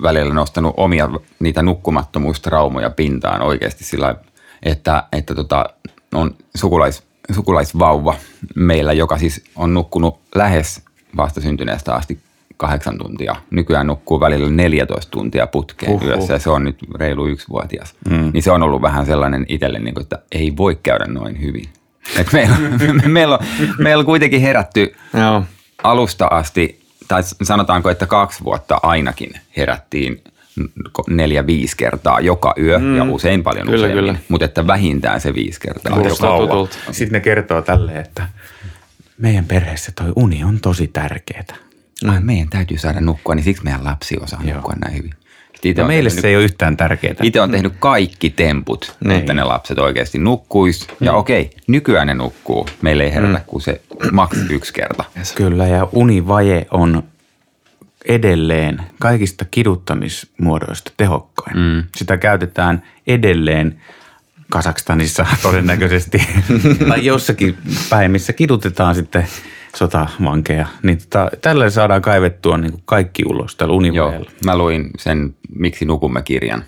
välillä 0.01 0.34
nostanut 0.34 0.73
omia 0.78 1.10
niitä 1.39 1.62
nukkumattomuustraumoja 1.62 2.89
pintaan 2.89 3.41
oikeasti 3.41 3.84
sillä 3.84 4.15
että, 4.63 5.04
että 5.12 5.36
tota, 5.36 5.65
on 6.13 6.36
sukulais, 6.56 7.04
sukulaisvauva 7.32 8.15
meillä, 8.56 8.93
joka 8.93 9.17
siis 9.17 9.43
on 9.56 9.73
nukkunut 9.73 10.19
lähes 10.36 10.82
vastasyntyneestä 11.17 11.95
asti 11.95 12.19
kahdeksan 12.58 12.98
tuntia. 12.98 13.36
Nykyään 13.52 13.88
nukkuu 13.88 14.20
välillä 14.20 14.50
14 14.50 15.12
tuntia 15.12 15.48
putkeen 15.48 15.91
uh-huh. 15.91 16.08
yössä 16.08 16.34
ja 16.34 16.39
se 16.39 16.50
on 16.50 16.63
nyt 16.63 16.78
reilu 16.96 17.28
yksivuotias. 17.28 17.96
Mm. 18.10 18.32
Niin 18.34 18.44
se 18.44 18.52
on 18.52 18.63
ollut 18.63 18.82
vähän 18.82 19.06
sellainen 19.06 19.46
itselle, 19.50 19.80
niin 19.80 19.94
kuin, 19.94 20.04
että 20.04 20.20
ei 20.32 20.54
voi 20.58 20.80
käydä 20.84 21.06
noin 21.06 21.41
hyvin. 21.41 21.65
Et 22.18 22.34
meillä, 22.34 22.56
meillä, 23.08 23.38
on, 23.38 23.46
meillä 23.78 24.00
on 24.00 24.06
kuitenkin 24.06 24.41
herätty 24.41 24.96
Joo. 25.13 25.44
alusta 25.84 26.28
asti, 26.28 26.80
tai 27.08 27.24
sanotaanko, 27.44 27.89
että 27.89 28.06
kaksi 28.06 28.44
vuotta 28.44 28.80
ainakin 28.84 29.32
herättiin 29.58 30.22
neljä, 31.08 31.48
viisi 31.48 31.78
kertaa 31.78 32.20
joka 32.20 32.54
yö 32.58 32.80
mm. 32.80 32.98
ja 32.98 33.04
usein 33.04 33.44
paljon 33.44 33.65
kyllä, 33.65 33.78
useammin, 33.78 34.06
kyllä. 34.06 34.18
mutta 34.30 34.46
että 34.46 34.68
vähintään 34.68 35.22
se 35.22 35.34
viisi 35.34 35.60
kertaa. 35.60 35.98
Joka 35.98 36.10
Sitten 36.91 37.12
ne 37.12 37.20
kertoo 37.20 37.62
tälleen, 37.62 38.02
että 38.02 38.28
meidän 39.18 39.46
perheessä 39.46 39.91
toi 39.96 40.13
uni 40.15 40.44
on 40.44 40.60
tosi 40.60 40.88
tärkeää. 40.88 41.64
Ai, 42.08 42.19
meidän 42.19 42.49
täytyy 42.49 42.77
saada 42.77 43.01
nukkua, 43.01 43.36
niin 43.36 43.43
siksi 43.43 43.63
meidän 43.63 43.84
lapsi 43.84 44.17
osaa 44.21 44.41
Joo. 44.43 44.55
nukkua 44.55 44.73
näin 44.86 44.97
hyvin. 44.97 45.13
Itse 45.63 45.81
no 45.81 45.88
meille 45.88 46.10
tehnyt, 46.10 46.21
se 46.21 46.27
ei 46.27 46.36
ole 46.36 46.43
yhtään 46.43 46.77
tärkeää. 46.77 47.15
Itse 47.23 47.41
on 47.41 47.51
tehnyt 47.51 47.73
kaikki 47.79 48.29
temput, 48.29 48.97
niin. 49.03 49.19
että 49.19 49.34
ne 49.34 49.43
lapset 49.43 49.79
oikeasti 49.79 50.19
nukkuis. 50.19 50.88
Ja 51.01 51.12
mm. 51.12 51.17
okei, 51.17 51.49
nykyään 51.67 52.08
ne 52.08 52.13
nukkuu. 52.13 52.67
Meille 52.81 53.03
ei 53.03 53.13
herätä 53.13 53.38
mm. 53.38 53.43
kuin 53.47 53.62
se 53.62 53.81
maks 54.12 54.38
yksi 54.49 54.73
kerta. 54.73 55.03
Kyllä, 55.36 55.67
ja 55.67 55.88
univaje 55.91 56.67
on 56.71 57.03
edelleen 58.05 58.81
kaikista 58.99 59.45
kiduttamismuodoista 59.45 60.91
tehokkain. 60.97 61.58
Mm. 61.58 61.84
Sitä 61.97 62.17
käytetään 62.17 62.84
edelleen 63.08 63.81
Kasakstanissa 64.49 65.25
todennäköisesti 65.41 66.27
tai 66.89 67.05
jossakin 67.05 67.58
päin, 67.89 68.12
missä 68.12 68.34
kidutetaan 68.34 68.95
sitten 68.95 69.27
sotavankeja, 69.76 70.68
niin 70.84 70.98
tota, 70.98 71.30
tällä 71.42 71.70
saadaan 71.70 72.02
kaivettua 72.02 72.58
niin 72.58 72.72
kuin 72.72 72.84
kaikki 72.86 73.24
ulos 73.26 73.56
tällä 73.56 73.74
univajeella. 73.74 74.32
mä 74.46 74.58
luin 74.58 74.90
sen 74.98 75.36
Miksi 75.56 75.86
nukumme 75.86 76.22
kirjan, 76.22 76.64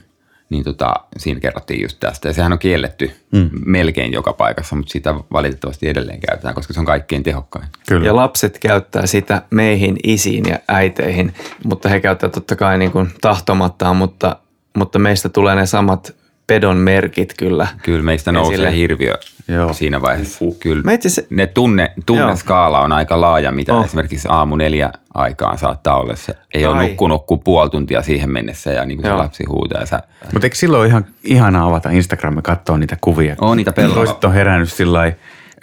niin 0.49 0.63
tota, 0.63 0.93
siinä 1.17 1.39
kerrottiin 1.39 1.81
just 1.81 1.97
tästä. 1.99 2.29
Ja 2.29 2.33
sehän 2.33 2.53
on 2.53 2.59
kielletty 2.59 3.11
mm. 3.31 3.49
melkein 3.65 4.13
joka 4.13 4.33
paikassa, 4.33 4.75
mutta 4.75 4.91
sitä 4.91 5.15
valitettavasti 5.33 5.89
edelleen 5.89 6.19
käytetään, 6.19 6.55
koska 6.55 6.73
se 6.73 6.79
on 6.79 6.85
kaikkein 6.85 7.23
tehokkain. 7.23 7.65
Kyllä. 7.87 8.05
Ja 8.05 8.15
lapset 8.15 8.59
käyttää 8.59 9.05
sitä 9.05 9.41
meihin, 9.49 9.97
isiin 10.03 10.45
ja 10.49 10.59
äiteihin, 10.67 11.33
mutta 11.63 11.89
he 11.89 11.99
käyttävät 11.99 12.33
totta 12.33 12.55
kai 12.55 12.77
niin 12.77 12.91
kuin 12.91 13.11
tahtomattaan, 13.21 13.95
mutta, 13.95 14.35
mutta 14.77 14.99
meistä 14.99 15.29
tulee 15.29 15.55
ne 15.55 15.65
samat 15.65 16.15
pedon 16.47 16.77
merkit 16.77 17.33
kyllä. 17.37 17.67
Kyllä 17.83 18.03
meistä 18.03 18.31
nousee 18.31 18.53
esille. 18.53 18.75
hirviö 18.75 19.13
Joo. 19.47 19.73
siinä 19.73 20.01
vaiheessa. 20.01 20.45
Uh. 20.45 20.59
Kyllä. 20.59 20.83
Se... 21.07 21.27
Ne 21.29 21.47
tunne, 21.47 21.91
tunneskaala 22.05 22.79
on 22.79 22.91
aika 22.91 23.21
laaja, 23.21 23.51
mitä 23.51 23.73
oh. 23.73 23.85
esimerkiksi 23.85 24.27
aamu 24.31 24.55
neljä 24.55 24.91
aikaan 25.13 25.57
saattaa 25.57 25.99
olla. 25.99 26.15
Se 26.15 26.37
ei 26.53 26.65
Ai. 26.65 26.71
ole 26.71 26.81
nukkunut 26.87 27.25
kuin 27.25 27.39
puoli 27.39 27.69
tuntia 27.69 28.01
siihen 28.01 28.31
mennessä 28.31 28.71
ja 28.71 28.85
niin 28.85 28.97
kuin 28.97 29.05
se 29.05 29.13
lapsi 29.13 29.43
huutaa. 29.49 29.85
Sä... 29.85 30.03
Mutta 30.33 30.45
eikö 30.45 30.55
silloin 30.55 30.89
ihan 30.89 31.05
ihanaa 31.23 31.67
avata 31.67 31.89
Instagram 31.89 32.35
ja 32.35 32.41
katsoa 32.41 32.77
niitä 32.77 32.97
kuvia? 33.01 33.35
On 33.41 33.57
niitä 33.57 33.73
pelloja. 33.73 33.95
Toiset 33.95 34.23
on 34.23 34.33
herännyt 34.33 34.73
sillä 34.73 35.11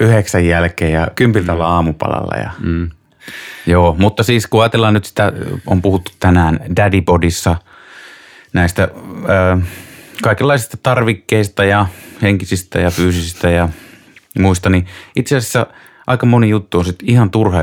yhdeksän 0.01 0.47
jälkeen 0.47 0.93
ja 0.93 1.09
kympiltä 1.15 1.55
mm. 1.55 1.61
aamupalalla. 1.61 2.37
Ja... 2.37 2.51
Mm. 2.61 2.91
Joo, 3.67 3.97
mutta 3.99 4.23
siis 4.23 4.47
kun 4.47 4.63
ajatellaan 4.63 4.95
nyt 4.95 5.05
sitä, 5.05 5.33
on 5.67 5.83
puhuttu 5.83 6.13
tänään 6.21 6.61
Daddy 6.77 7.03
Bodissa 7.03 7.57
näistä... 8.53 8.89
Äh, 9.53 9.67
kaikenlaisista 10.25 10.77
tarvikkeista 10.83 11.65
ja 11.65 11.87
henkisistä 12.23 12.81
ja 12.81 12.91
fyysisistä 12.91 13.51
ja 13.51 13.69
muista, 14.39 14.71
niin 14.71 14.87
itse 15.17 15.37
asiassa 15.37 15.67
aika 16.07 16.27
moni 16.27 16.49
juttu 16.49 16.79
on 16.79 16.85
sitten 16.85 17.11
ihan 17.11 17.31
turha 17.31 17.59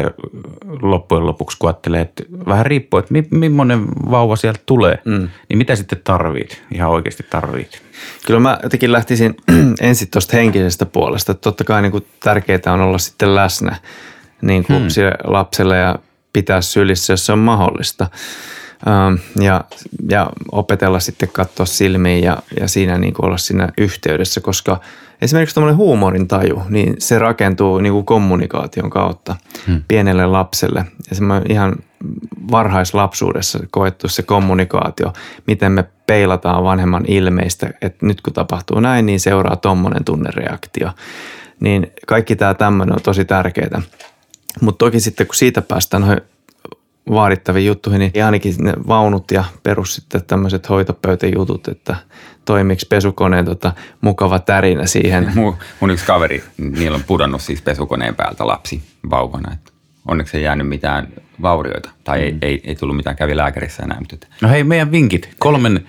loppujen 0.82 1.26
lopuksi, 1.26 1.58
kun 1.60 1.70
ajattelee, 1.70 2.02
että 2.02 2.24
vähän 2.48 2.66
riippuu, 2.66 3.00
että 3.00 3.14
mi- 3.14 3.28
millainen 3.32 3.88
vauva 3.88 4.36
sieltä 4.36 4.60
tulee, 4.66 5.00
mm. 5.06 5.30
niin 5.50 5.58
mitä 5.58 5.76
sitten 5.76 6.02
tarvit, 6.04 6.64
ihan 6.74 6.90
oikeasti 6.90 7.26
tarvit. 7.30 7.82
Kyllä 8.26 8.40
mä 8.40 8.60
jotenkin 8.64 8.92
lähtisin 8.92 9.36
ensin 9.82 10.08
tuosta 10.12 10.38
henkisestä 10.38 10.86
puolesta, 10.86 11.32
että 11.32 11.42
totta 11.42 11.64
kai 11.64 11.82
niin 11.82 11.92
kuin 11.92 12.08
tärkeää 12.24 12.74
on 12.74 12.82
olla 12.82 12.98
sitten 12.98 13.36
läsnä 13.36 13.76
niin 14.42 14.64
kuin 14.64 14.80
hmm. 14.80 15.12
lapselle 15.24 15.78
ja 15.78 16.00
pitää 16.34 16.62
sylissä, 16.62 17.14
jos 17.14 17.26
se 17.26 17.32
on 17.32 17.40
mahdollista. 17.40 18.10
Ähm, 18.88 19.44
ja, 19.44 19.64
ja 20.10 20.30
opetella 20.52 21.00
sitten 21.00 21.30
katsoa 21.30 21.66
silmiin 21.66 22.24
ja, 22.24 22.38
ja 22.60 22.68
siinä 22.68 22.98
niin 22.98 23.14
kuin 23.14 23.26
olla 23.26 23.38
siinä 23.38 23.70
yhteydessä, 23.78 24.42
koska 24.42 24.80
esimerkiksi 25.22 25.56
tämmöinen 25.56 25.78
huumorin 25.78 26.28
taju, 26.28 26.64
niin 26.70 26.96
se 27.00 27.20
rakentuu 27.20 27.80
niin 27.80 27.94
kuin 27.94 28.06
kommunikaation 28.06 28.90
kautta 28.90 29.36
hmm. 29.68 29.84
pienelle 29.88 30.26
lapselle. 30.26 30.86
Ja 31.10 31.16
se 31.16 31.24
ihan 31.50 31.76
varhaislapsuudessa 32.52 33.60
koettu 33.72 34.08
se 34.08 34.24
kommunikaatio, 34.24 35.14
miten 35.48 35.72
me 35.72 35.84
peilataan 36.08 36.64
vanhemman 36.64 37.06
ilmeistä, 37.08 37.70
että 37.82 38.06
nyt 38.06 38.22
kun 38.22 38.34
tapahtuu 38.34 38.80
näin, 38.80 39.06
niin 39.06 39.20
seuraa 39.20 39.56
tuommoinen 39.56 40.04
tunnereaktio. 40.04 40.92
Niin 41.60 41.92
kaikki 42.08 42.36
tämä 42.36 42.54
tämmöinen 42.54 42.96
on 42.96 43.02
tosi 43.02 43.26
tärkeää. 43.26 43.82
Mutta 44.62 44.86
toki 44.86 45.00
sitten 45.00 45.28
kun 45.28 45.36
siitä 45.36 45.62
päästään 45.62 46.22
vaadittaviin 47.12 47.66
juttuihin, 47.66 48.00
niin 48.00 48.26
ainakin 48.26 48.54
ne 48.60 48.74
vaunut 48.88 49.32
ja 49.32 49.44
perus 49.64 49.96
sitten 49.96 50.24
tämmöiset 50.28 50.70
hoitopöytäjutut, 50.70 51.68
että 51.68 51.96
toimiksi 52.46 52.88
pesukoneen 52.90 53.46
tota, 53.46 53.74
mukava 54.02 54.40
tärinä 54.40 54.86
siihen. 54.86 55.32
Mun, 55.36 55.58
mun 55.80 55.92
yksi 55.92 56.06
kaveri, 56.06 56.44
niillä 56.58 56.96
on 56.96 57.04
pudonnut 57.04 57.42
siis 57.42 57.62
pesukoneen 57.62 58.16
päältä 58.16 58.48
lapsi 58.48 58.84
vauvana. 59.10 59.54
Että 59.54 59.72
onneksi 60.08 60.38
ei 60.38 60.44
jäänyt 60.44 60.68
mitään 60.68 61.08
vaurioita 61.42 61.90
tai 62.04 62.20
mm. 62.20 62.24
ei, 62.26 62.38
ei, 62.42 62.62
ei, 62.64 62.76
tullut 62.76 62.96
mitään, 62.96 63.16
kävi 63.16 63.38
lääkärissä 63.38 63.84
enää. 63.84 63.98
Mutta 64.00 64.28
no 64.42 64.50
hei, 64.50 64.64
meidän 64.64 64.92
vinkit, 64.92 65.30
kolmen 65.40 65.86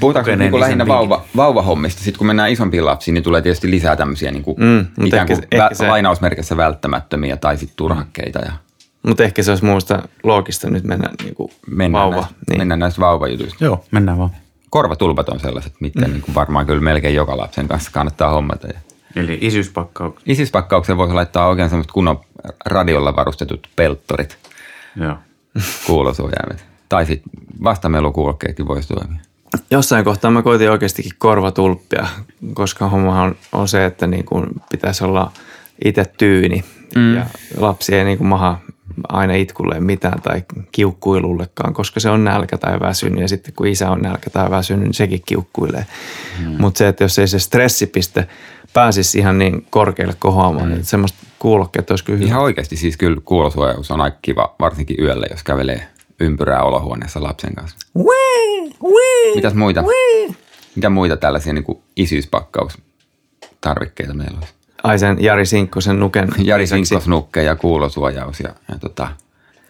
Puhutaanko 0.00 0.34
niin 0.36 0.60
lähinnä 0.60 0.86
vauva, 0.86 1.24
vauvahommista? 1.36 2.02
Sitten 2.02 2.18
kun 2.18 2.26
mennään 2.26 2.50
isompiin 2.50 2.84
lapsiin, 2.84 3.14
niin 3.14 3.24
tulee 3.24 3.42
tietysti 3.42 3.70
lisää 3.70 3.96
tämmöisiä 3.96 4.30
niin 4.30 4.42
kuin 4.42 4.56
mm, 4.60 5.06
ikään 5.06 5.26
kuin 5.26 5.38
ehkä, 5.42 5.56
vä- 5.56 5.62
ehkä 5.62 5.74
se... 5.74 5.88
lainausmerkissä 5.88 6.56
välttämättömiä 6.56 7.36
tai 7.36 7.56
sitten 7.56 7.76
turhakkeita. 7.76 8.38
Ja... 8.38 8.52
Mutta 9.02 9.22
ehkä 9.24 9.42
se 9.42 9.50
olisi 9.50 9.64
muusta 9.64 10.08
loogista 10.22 10.70
nyt 10.70 10.84
mennä 10.84 11.10
niin 11.22 11.34
kuin 11.34 11.52
mennään 11.66 12.04
vauva. 12.04 12.16
Näistä, 12.16 12.34
niin. 12.48 12.58
Mennään 12.58 12.80
näistä 12.80 13.00
vauvajutuista. 13.00 13.64
Joo, 13.64 13.84
mennään 13.90 14.18
vaan. 14.18 14.30
Korvatulpat 14.70 15.28
on 15.28 15.40
sellaiset, 15.40 15.72
mitä 15.80 16.06
mm. 16.06 16.12
niin 16.12 16.22
kuin 16.22 16.34
varmaan 16.34 16.66
kyllä 16.66 16.80
melkein 16.80 17.14
joka 17.14 17.36
lapsen 17.36 17.68
kanssa 17.68 17.90
kannattaa 17.90 18.30
hommata. 18.30 18.68
Eli 19.16 19.38
isyyspakkauksia. 19.40 20.32
Isyyspakkauksen 20.32 20.96
voisi 20.96 21.14
laittaa 21.14 21.48
oikein 21.48 21.68
semmoiset 21.68 21.92
kunnon 21.92 22.20
radiolla 22.66 23.16
varustetut 23.16 23.68
pelttorit. 23.76 24.38
Joo. 24.96 25.16
Kuulosuojaimet. 25.86 26.64
Tai 26.88 27.06
sitten 27.06 27.30
vastamelukuulokkeetkin 27.64 28.68
voisi 28.68 28.88
toimia. 28.88 29.20
Jossain 29.70 30.04
kohtaa 30.04 30.30
mä 30.30 30.42
koitin 30.42 30.70
oikeastikin 30.70 31.12
korvatulppia, 31.18 32.06
koska 32.54 32.88
homma 32.88 33.22
on, 33.22 33.36
on 33.52 33.68
se, 33.68 33.84
että 33.84 34.06
niin 34.06 34.24
kuin 34.24 34.46
pitäisi 34.70 35.04
olla 35.04 35.32
itse 35.84 36.04
tyyni 36.18 36.64
mm. 36.96 37.16
ja 37.16 37.26
lapsi 37.56 37.94
ei 37.94 38.04
niin 38.04 38.18
kuin 38.18 38.28
maha 38.28 38.58
aina 39.08 39.34
itkulle 39.34 39.80
mitään 39.80 40.22
tai 40.22 40.42
kiukkuilullekaan, 40.72 41.74
koska 41.74 42.00
se 42.00 42.10
on 42.10 42.24
nälkä 42.24 42.58
tai 42.58 42.80
väsynyt 42.80 43.20
ja 43.20 43.28
sitten 43.28 43.54
kun 43.54 43.66
isä 43.66 43.90
on 43.90 44.00
nälkä 44.00 44.30
tai 44.30 44.50
väsynyt, 44.50 44.84
niin 44.84 44.94
sekin 44.94 45.22
kiukkuilee. 45.26 45.86
Mm. 46.38 46.56
Mutta 46.58 46.78
se, 46.78 46.88
että 46.88 47.04
jos 47.04 47.18
ei 47.18 47.28
se 47.28 47.38
stressipiste 47.38 48.28
pääsisi 48.72 49.18
ihan 49.18 49.38
niin 49.38 49.66
korkealle 49.70 50.14
kohoamaan, 50.18 50.68
mm. 50.68 50.74
niin 50.74 50.84
semmoista 50.84 51.18
kuulokkeet 51.38 51.90
olisi 51.90 52.04
kyllä 52.04 52.24
Ihan 52.24 52.42
oikeasti 52.42 52.76
siis 52.76 52.96
kyllä 52.96 53.20
kuulosuojaus 53.24 53.90
on 53.90 54.00
aika 54.00 54.18
kiva, 54.22 54.54
varsinkin 54.60 54.96
yöllä, 55.00 55.26
jos 55.30 55.42
kävelee 55.42 55.86
ympyrää 56.20 56.62
olohuoneessa 56.62 57.22
lapsen 57.22 57.54
kanssa. 57.54 57.76
Wee, 57.96 58.70
wee, 58.82 59.34
Mitäs 59.34 59.54
muita? 59.54 59.82
Wee. 59.82 60.34
Mitä 60.74 60.90
muita 60.90 61.16
tällaisia 61.16 61.52
niin 61.52 61.64
isyyspakkaustarvikkeita 61.96 64.14
meillä 64.14 64.38
olisi? 64.38 64.59
Ai 64.82 64.98
sen 64.98 65.16
Jari 65.20 65.46
Sinkkosen 65.46 66.00
nuken 66.00 66.28
Jari 66.44 66.66
Sinkkos 66.66 67.08
nukke 67.08 67.42
ja 67.42 67.56
kuulosuojaus. 67.56 68.40
Ja, 68.40 68.48
ja 68.68 68.78
tota, 68.78 69.08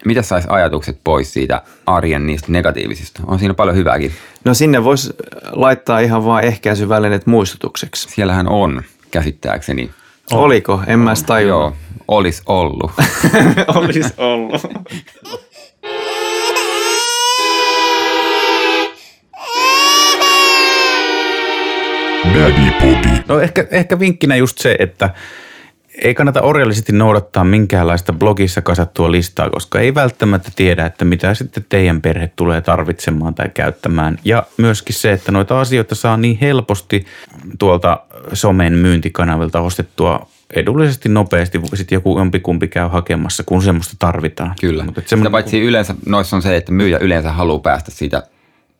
mitä 0.05 0.23
saisi 0.23 0.49
ajatukset 0.51 0.99
pois 1.05 1.33
siitä 1.33 1.63
arjen 1.87 2.27
niistä 2.27 2.53
negatiivisista? 2.53 3.23
On 3.27 3.39
siinä 3.39 3.55
paljon 3.55 3.77
hyvääkin. 3.77 4.13
No 4.45 4.55
sinne 4.55 4.85
voisi 4.85 5.13
laittaa 5.51 6.01
ihan 6.01 6.25
vaan 6.25 6.45
ehkäisyvälineet 6.45 7.27
muistutukseksi. 7.27 8.09
Siellähän 8.11 8.49
on, 8.49 8.83
käsittääkseni. 9.11 9.91
Oliko? 10.33 10.81
En 10.87 10.99
mä 10.99 11.15
sitä 11.15 11.41
Joo, 11.41 11.77
olisi 12.09 12.43
ollut. 12.47 12.91
olisi 13.75 14.15
ollut. 14.19 14.63
Daddy 22.25 23.23
No 23.29 23.41
ehkä, 23.41 23.67
ehkä 23.71 23.99
vinkkinä 23.99 24.37
just 24.37 24.59
se, 24.59 24.77
että 24.79 25.11
ei 25.95 26.15
kannata 26.15 26.43
orjallisesti 26.43 26.93
noudattaa 26.93 27.45
minkäänlaista 27.45 28.13
blogissa 28.13 28.63
kasattua 28.63 29.11
listaa, 29.11 29.51
koska 29.51 29.81
ei 29.81 29.95
välttämättä 29.95 30.51
tiedä, 30.57 30.87
että 30.87 31.05
mitä 31.05 31.35
sitten 31.35 31.67
teidän 31.69 32.03
perhe 32.03 32.31
tulee 32.37 32.61
tarvitsemaan 32.61 33.35
tai 33.35 33.49
käyttämään. 33.55 34.19
Ja 34.25 34.47
myöskin 34.57 34.95
se, 34.95 35.13
että 35.13 35.33
noita 35.33 35.61
asioita 35.61 35.95
saa 35.95 36.17
niin 36.17 36.39
helposti 36.41 37.07
tuolta 37.59 38.01
somen 38.33 38.73
myyntikanavilta 38.73 39.61
ostettua 39.61 40.29
edullisesti, 40.55 41.09
nopeasti, 41.09 41.61
sitten 41.75 41.97
joku 41.97 42.19
jompikumpi 42.19 42.69
käy 42.69 42.89
hakemassa, 42.89 43.43
kun 43.43 43.63
semmoista 43.63 43.97
tarvitaan. 43.99 44.55
Kyllä. 44.61 44.85
Mutta 44.85 45.03
semmoinen... 45.07 45.33
paitsi 45.33 45.61
yleensä 45.61 45.95
noissa 46.07 46.37
on 46.37 46.43
se, 46.43 46.57
että 46.57 46.73
myyjä 46.73 46.99
yleensä 46.99 47.33
haluaa 47.33 47.59
päästä 47.59 47.91
siitä 47.91 48.23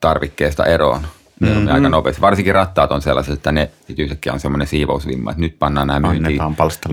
tarvikkeesta 0.01 0.65
eroon 0.65 1.07
mm-hmm. 1.41 1.69
aika 1.69 1.89
nopeasti. 1.89 2.21
Varsinkin 2.21 2.55
rattaat 2.55 2.93
on 2.93 3.03
sellaiset, 3.03 3.35
että 3.35 3.53
ne 3.53 3.71
yhtäkkiä 3.99 4.33
on 4.33 4.41
semmoinen 4.41 4.67
siivousvimma, 4.67 5.31
että 5.31 5.41
nyt 5.41 5.59
pannaan 5.59 5.89
nämä 5.89 6.01
myyntiin. 6.09 6.41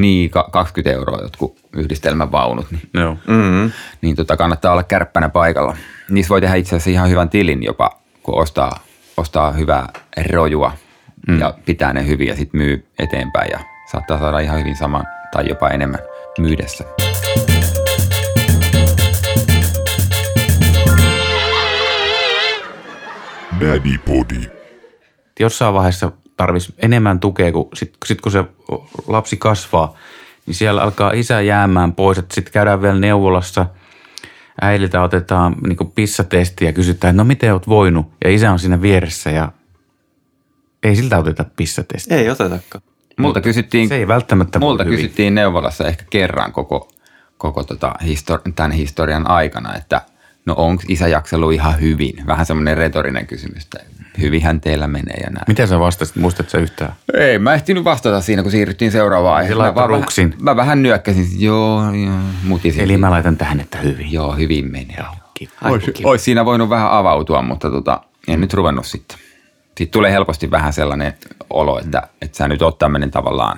Niin, 0.01 0.31
20 0.51 0.97
euroa 0.97 1.21
jotkut 1.21 1.57
yhdistelmävaunut. 1.73 2.65
Niin, 2.71 2.89
Joo. 2.93 3.17
Mm-hmm. 3.27 3.71
niin 4.01 4.15
tota, 4.15 4.37
kannattaa 4.37 4.71
olla 4.71 4.83
kärppänä 4.83 5.29
paikalla. 5.29 5.77
Niissä 6.09 6.29
voi 6.29 6.41
tehdä 6.41 6.55
itse 6.55 6.75
asiassa 6.75 6.89
ihan 6.89 7.09
hyvän 7.09 7.29
tilin 7.29 7.63
jopa, 7.63 7.91
kun 8.23 8.41
ostaa, 8.41 8.79
ostaa 9.17 9.51
hyvää 9.51 9.89
rojua 10.29 10.71
mm. 11.27 11.39
ja 11.39 11.53
pitää 11.65 11.93
ne 11.93 12.07
hyvin 12.07 12.27
ja 12.27 12.35
sitten 12.35 12.61
myy 12.61 12.85
eteenpäin 12.99 13.51
ja 13.51 13.59
saattaa 13.91 14.19
saada 14.19 14.39
ihan 14.39 14.59
hyvin 14.59 14.77
saman 14.77 15.05
tai 15.31 15.49
jopa 15.49 15.69
enemmän 15.69 15.99
myydessä. 16.39 17.06
Daddy 23.59 23.97
Body. 23.97 24.51
Jossain 25.39 25.73
vaiheessa 25.73 26.11
tarvitsisi 26.37 26.75
enemmän 26.77 27.19
tukea, 27.19 27.51
kun 27.51 27.69
sitten 27.73 27.97
sit 28.05 28.21
kun 28.21 28.31
se 28.31 28.43
lapsi 29.07 29.37
kasvaa, 29.37 29.97
niin 30.45 30.55
siellä 30.55 30.81
alkaa 30.81 31.11
isä 31.11 31.41
jäämään 31.41 31.93
pois. 31.93 32.17
Sitten 32.17 32.53
käydään 32.53 32.81
vielä 32.81 32.99
neuvolassa, 32.99 33.65
äidiltä 34.61 35.01
otetaan 35.01 35.55
niin 35.67 35.91
pissatesti 35.95 36.65
ja 36.65 36.73
kysytään, 36.73 37.11
että 37.11 37.23
no 37.23 37.27
miten 37.27 37.53
oot 37.53 37.67
voinut? 37.67 38.05
Ja 38.23 38.29
isä 38.29 38.51
on 38.51 38.59
siinä 38.59 38.81
vieressä 38.81 39.29
ja 39.29 39.51
ei 40.83 40.95
siltä 40.95 41.17
oteta 41.17 41.45
pissatestiä. 41.55 42.17
Ei 42.17 42.29
otetakaan. 42.29 42.83
Multa 43.19 43.41
kysyttiin, 43.41 43.87
se 43.87 43.95
ei 43.95 44.07
välttämättä 44.07 44.59
multa 44.59 44.85
kysyttiin 44.85 45.35
neuvolassa 45.35 45.87
ehkä 45.87 46.03
kerran 46.09 46.51
koko, 46.51 46.91
koko 47.37 47.63
tota 47.63 47.93
histori- 48.03 48.51
tämän 48.55 48.71
historian 48.71 49.29
aikana, 49.29 49.75
että– 49.75 50.01
no 50.47 50.53
onko 50.57 50.83
isä 50.87 51.07
jaksellut 51.07 51.53
ihan 51.53 51.81
hyvin? 51.81 52.15
Vähän 52.27 52.45
semmoinen 52.45 52.77
retorinen 52.77 53.27
kysymys, 53.27 53.63
että 53.63 53.79
hyvinhän 54.21 54.61
teillä 54.61 54.87
menee 54.87 55.17
ja 55.23 55.29
näin. 55.29 55.43
Miten 55.47 55.67
sä 55.67 55.79
vastasit, 55.79 56.15
muistatko 56.15 56.57
yhtään? 56.57 56.93
Ei, 57.13 57.39
mä 57.39 57.53
ehtinyt 57.53 57.83
vastata 57.83 58.21
siinä, 58.21 58.41
kun 58.41 58.51
siirryttiin 58.51 58.91
seuraavaan 58.91 59.35
aiheeseen. 59.35 59.73
Mä, 59.73 59.75
vähän, 59.75 60.03
mä 60.39 60.55
vähän 60.55 60.83
nyökkäsin, 60.83 61.27
joo, 61.37 61.81
joo, 61.93 62.19
mutisin. 62.43 62.83
Eli 62.83 62.97
mä 62.97 63.11
laitan 63.11 63.37
tähän, 63.37 63.59
että 63.59 63.77
hyvin. 63.77 64.11
Joo, 64.11 64.35
hyvin 64.35 64.71
menee. 64.71 65.05
Olisi 65.63 65.93
ois 66.03 66.25
siinä 66.25 66.45
voinut 66.45 66.69
vähän 66.69 66.91
avautua, 66.91 67.41
mutta 67.41 67.71
tota, 67.71 68.01
en 68.27 68.41
nyt 68.41 68.53
ruvennut 68.53 68.85
sitten. 68.85 69.17
Sitten 69.67 69.91
tulee 69.91 70.11
helposti 70.11 70.51
vähän 70.51 70.73
sellainen 70.73 71.13
olo, 71.49 71.79
että, 71.79 72.07
että 72.21 72.37
sä 72.37 72.47
nyt 72.47 72.61
oot 72.61 72.77
tämmöinen 72.77 73.11
tavallaan 73.11 73.57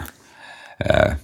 ö, 0.94 1.16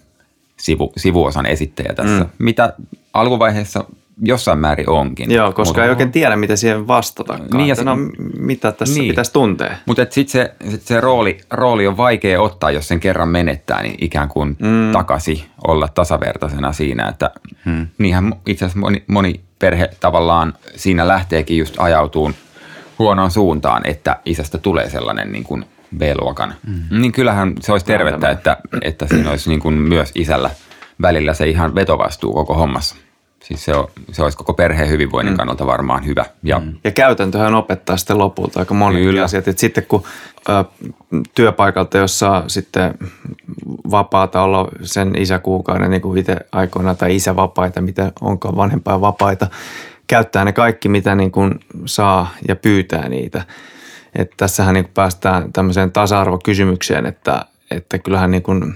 sivu, 0.58 0.93
sivuosan 0.97 1.45
esittäjä 1.45 1.93
tässä. 1.93 2.23
Mm. 2.23 2.30
Mitä 2.38 2.73
alkuvaiheessa 3.13 3.86
jossain 4.21 4.60
määrin 4.60 4.89
onkin. 4.89 5.32
Joo, 5.32 5.51
koska 5.51 5.69
Mutta, 5.69 5.84
ei 5.84 5.89
oikein 5.89 6.12
tiedä, 6.12 6.36
mitä 6.36 6.56
siihen 6.56 6.88
vastata. 6.88 7.39
Niin 7.54 7.67
ja 7.67 7.75
se, 7.75 7.84
no, 7.84 7.97
mitä 8.39 8.71
tässä 8.71 8.99
niin. 8.99 9.10
pitäisi 9.10 9.34
tuntea. 9.34 9.75
Mutta 9.86 10.06
sitten 10.10 10.32
se, 10.32 10.69
sit 10.71 10.82
se 10.82 11.01
rooli, 11.01 11.38
rooli 11.51 11.88
on 11.88 11.97
vaikea 11.97 12.41
ottaa, 12.41 12.71
jos 12.71 12.88
sen 12.88 12.99
kerran 12.99 13.30
menettää, 13.30 13.84
niin 13.84 13.95
ikään 14.01 14.30
kuin 14.30 14.58
mm. 14.60 14.91
takaisin 14.91 15.41
olla 15.67 15.88
tasavertaisena 15.88 16.73
siinä. 16.73 17.08
Että 17.08 17.32
hmm. 17.65 17.88
niinhän 17.97 18.34
itse 18.45 18.65
asiassa 18.65 18.80
moni, 18.80 19.04
moni 19.08 19.39
perhe 19.60 19.89
tavallaan 19.99 20.54
siinä 20.75 21.08
lähteekin 21.08 21.58
just 21.58 21.75
ajautuun 21.78 22.36
huonoon 22.99 23.32
suuntaan, 23.32 23.82
että 23.86 24.19
isästä 24.25 24.58
tulee 24.58 24.89
sellainen 24.89 25.32
niin 25.32 25.43
kuin 25.43 25.65
B-luokan. 25.97 26.56
Mm. 26.67 27.01
Niin 27.01 27.12
kyllähän 27.12 27.54
se 27.60 27.71
olisi 27.71 27.86
tervettä, 27.86 28.30
että, 28.30 28.58
että 28.82 29.08
siinä 29.08 29.30
olisi 29.30 29.49
niin 29.49 29.60
kuin 29.60 29.73
myös 29.75 30.12
isällä 30.15 30.49
välillä 31.01 31.34
se 31.34 31.49
ihan 31.49 31.75
vetovastuu 31.75 32.34
koko 32.34 32.54
hommassa. 32.54 32.95
Siis 33.45 33.65
se, 33.65 33.75
on, 33.75 33.88
se 34.12 34.23
olisi 34.23 34.38
koko 34.38 34.53
perheen 34.53 34.89
hyvinvoinnin 34.89 35.34
mm. 35.34 35.38
kannalta 35.38 35.65
varmaan 35.65 36.05
hyvä. 36.05 36.25
Ja, 36.43 36.60
mm. 36.60 36.73
ja 36.84 36.91
käytäntöhän 36.91 37.55
opettaa 37.55 37.97
sitten 37.97 38.17
lopulta 38.17 38.60
aika 38.60 38.73
moni 38.73 39.19
asiat. 39.19 39.47
Et 39.47 39.60
sitten 39.60 39.86
kun 39.88 40.03
ö, 40.49 40.63
työpaikalta, 41.36 41.97
jossa 41.97 42.43
sitten 42.47 42.93
vapaata 43.91 44.41
olla 44.41 44.67
sen 44.81 45.15
isäkuukauden, 45.17 45.91
niin 45.91 46.01
kuin 46.01 46.17
itse 46.17 46.38
aikoina, 46.51 46.95
tai 46.95 47.15
isävapaita, 47.15 47.81
mitä 47.81 48.12
onkaan 48.21 48.55
vanhempaa 48.55 49.01
vapaita, 49.01 49.47
käyttää 50.08 50.45
ne 50.45 50.53
kaikki, 50.53 50.89
mitä 50.89 51.15
niin 51.15 51.31
kuin 51.31 51.60
saa 51.86 52.34
ja 52.47 52.55
pyytää 52.55 53.10
niitä. 53.10 53.45
Et 54.15 54.31
tässähän 54.38 54.73
niin 54.73 54.86
kuin 54.86 54.93
päästään 54.93 55.53
tämmöiseen 55.53 55.91
tasa-arvokysymykseen, 55.91 57.05
että, 57.05 57.45
että 57.71 57.99
kyllähän 57.99 58.31
niin 58.31 58.43
kuin 58.43 58.75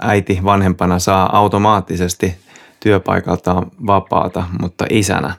äiti 0.00 0.40
vanhempana 0.44 0.98
saa 0.98 1.36
automaattisesti– 1.38 2.34
työpaikaltaan 2.80 3.70
vapaata, 3.86 4.44
mutta 4.60 4.86
isänä, 4.90 5.34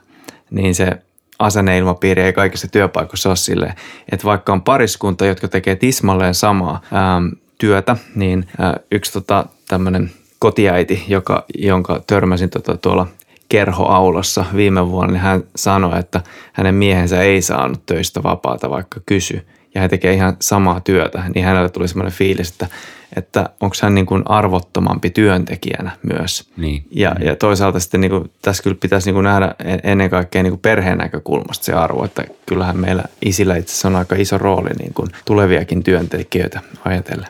niin 0.50 0.74
se 0.74 0.98
asenneilmapiiri 1.38 2.22
ei 2.22 2.32
kaikissa 2.32 2.68
työpaikoissa 2.68 3.28
ole 3.28 3.36
silleen, 3.36 3.74
että 4.12 4.24
vaikka 4.24 4.52
on 4.52 4.62
pariskunta, 4.62 5.26
jotka 5.26 5.48
tekee 5.48 5.76
tismalleen 5.76 6.34
samaa 6.34 6.80
ää, 6.92 7.20
työtä, 7.58 7.96
niin 8.14 8.48
ää, 8.58 8.76
yksi 8.92 9.12
tota, 9.12 9.46
tämmöinen 9.68 10.10
kotiäiti, 10.38 11.04
joka, 11.08 11.44
jonka 11.58 12.00
törmäsin 12.06 12.50
tota, 12.50 12.76
tuolla 12.76 13.06
kerhoaulassa 13.48 14.44
viime 14.56 14.88
vuonna, 14.88 15.12
niin 15.12 15.20
hän 15.22 15.42
sanoi, 15.56 15.98
että 15.98 16.20
hänen 16.52 16.74
miehensä 16.74 17.22
ei 17.22 17.42
saanut 17.42 17.86
töistä 17.86 18.22
vapaata, 18.22 18.70
vaikka 18.70 19.00
kysy. 19.06 19.46
Ja 19.74 19.80
hän 19.80 19.90
tekee 19.90 20.14
ihan 20.14 20.36
samaa 20.40 20.80
työtä, 20.80 21.22
niin 21.34 21.44
hänelle 21.44 21.68
tuli 21.68 21.88
semmoinen 21.88 22.12
fiilis, 22.12 22.50
että, 22.50 22.68
että 23.16 23.48
onko 23.60 23.76
hän 23.82 23.94
niin 23.94 24.06
kuin 24.06 24.22
arvottomampi 24.26 25.10
työntekijänä 25.10 25.90
myös. 26.02 26.50
Niin. 26.56 26.84
Ja, 26.90 27.16
ja 27.24 27.36
toisaalta 27.36 27.80
sitten 27.80 28.00
niin 28.00 28.10
kuin, 28.10 28.30
tässä 28.42 28.62
kyllä 28.62 28.76
pitäisi 28.80 29.08
niin 29.08 29.14
kuin 29.14 29.24
nähdä 29.24 29.54
ennen 29.82 30.10
kaikkea 30.10 30.42
niin 30.42 30.50
kuin 30.52 30.60
perheen 30.60 30.98
näkökulmasta 30.98 31.64
se 31.64 31.72
arvo, 31.72 32.04
että 32.04 32.24
kyllähän 32.46 32.76
meillä 32.76 33.04
isillä 33.22 33.56
itse 33.56 33.72
asiassa 33.72 33.88
on 33.88 33.96
aika 33.96 34.16
iso 34.16 34.38
rooli 34.38 34.70
niin 34.78 34.94
kuin 34.94 35.08
tuleviakin 35.24 35.82
työntekijöitä 35.82 36.60
ajatellen. 36.84 37.28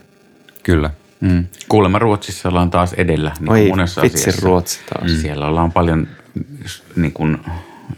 Kyllä. 0.62 0.90
Mm. 1.20 1.46
Kuulemma 1.68 1.98
Ruotsissa 1.98 2.48
ollaan 2.48 2.70
taas 2.70 2.92
edellä 2.92 3.33
niin 3.40 3.50
Oi, 3.50 3.68
monessa 3.68 4.02
vitsi 4.02 4.22
asiassa. 4.22 4.46
Ruotsi 4.46 4.81
taas. 4.94 5.11
Mm. 5.11 5.16
Siellä 5.16 5.46
ollaan 5.46 5.72
paljon 5.72 6.09
niin 6.96 7.12
kuin, 7.12 7.38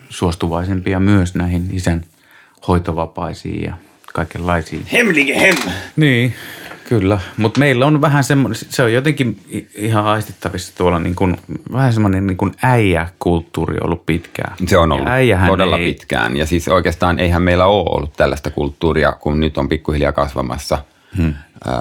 suostuvaisempia 0.08 1.00
myös 1.00 1.34
näihin 1.34 1.68
isän 1.72 2.04
hoitovapaisiin 2.68 3.62
ja 3.62 3.76
kaikenlaisiin. 4.14 4.86
Hemlige 4.92 5.40
hem! 5.40 5.56
Niin, 5.96 6.34
kyllä. 6.88 7.20
Mutta 7.36 7.60
meillä 7.60 7.86
on 7.86 8.00
vähän 8.00 8.24
semmoinen, 8.24 8.60
se 8.68 8.82
on 8.82 8.92
jotenkin 8.92 9.40
ihan 9.74 10.04
aistittavissa 10.04 10.76
tuolla 10.76 10.98
niin 10.98 11.14
kuin, 11.14 11.36
vähän 11.72 11.92
semmoinen 11.92 12.26
niin 12.26 12.36
kuin 12.36 12.52
äijäkulttuuri 12.62 13.76
ollut 13.80 14.06
pitkään. 14.06 14.56
Se 14.66 14.78
on 14.78 14.92
ollut 14.92 15.06
Ja 15.06 15.12
äijähän 15.12 15.48
todella 15.48 15.78
ei, 15.78 15.92
pitkään. 15.92 16.36
Ja 16.36 16.46
siis 16.46 16.68
oikeastaan 16.68 17.18
eihän 17.18 17.42
meillä 17.42 17.66
ole 17.66 17.84
ollut 17.96 18.12
tällaista 18.12 18.50
kulttuuria, 18.50 19.12
kun 19.12 19.40
nyt 19.40 19.58
on 19.58 19.68
pikkuhiljaa 19.68 20.12
kasvamassa, 20.12 20.78
hmm. 21.16 21.34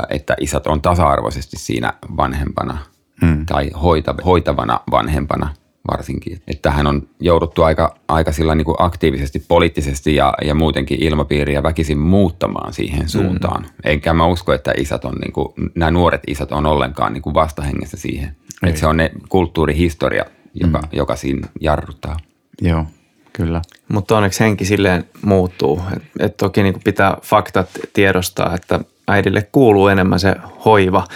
että 0.09 0.35
isät 0.39 0.67
on 0.67 0.81
tasa-arvoisesti 0.81 1.57
siinä 1.59 1.93
vanhempana 2.17 2.77
hmm. 3.21 3.45
tai 3.45 3.69
hoita, 3.81 4.15
hoitavana 4.25 4.79
vanhempana 4.91 5.49
varsinkin. 5.91 6.33
Että 6.33 6.61
tähän 6.69 6.87
on 6.87 7.07
jouduttu 7.19 7.63
aika, 7.63 7.95
aika 8.07 8.31
sillä 8.31 8.55
niin 8.55 8.65
kuin 8.65 8.75
aktiivisesti 8.79 9.45
poliittisesti 9.47 10.15
ja, 10.15 10.33
ja 10.45 10.55
muutenkin 10.55 11.03
ilmapiiriä 11.03 11.63
väkisin 11.63 11.97
muuttamaan 11.97 12.73
siihen 12.73 13.09
suuntaan. 13.09 13.63
Hmm. 13.63 13.73
Enkä 13.83 14.13
mä 14.13 14.25
usko, 14.25 14.53
että 14.53 14.73
isät 14.77 15.05
on, 15.05 15.13
niin 15.13 15.33
kuin, 15.33 15.53
nämä 15.75 15.91
nuoret 15.91 16.21
isät 16.27 16.51
on 16.51 16.65
ollenkaan 16.65 17.13
niin 17.13 17.21
kuin 17.21 17.33
vastahengessä 17.33 17.97
siihen. 17.97 18.35
Että 18.67 18.79
se 18.79 18.87
on 18.87 18.97
ne 18.97 19.11
kulttuurihistoria, 19.29 20.25
joka, 20.53 20.79
hmm. 20.79 20.89
joka 20.91 21.15
siinä 21.15 21.47
jarruttaa. 21.61 22.17
Joo, 22.61 22.85
kyllä. 23.33 23.61
Mutta 23.87 24.17
onneksi 24.17 24.39
henki 24.39 24.65
silleen 24.65 25.05
muuttuu. 25.21 25.81
Et, 25.95 26.03
et 26.19 26.37
toki 26.37 26.63
niin 26.63 26.75
pitää 26.83 27.17
faktat 27.23 27.69
tiedostaa, 27.93 28.55
että 28.55 28.79
äidille 29.07 29.47
kuuluu 29.51 29.87
enemmän 29.87 30.19
se 30.19 30.35
hoiva, 30.65 31.07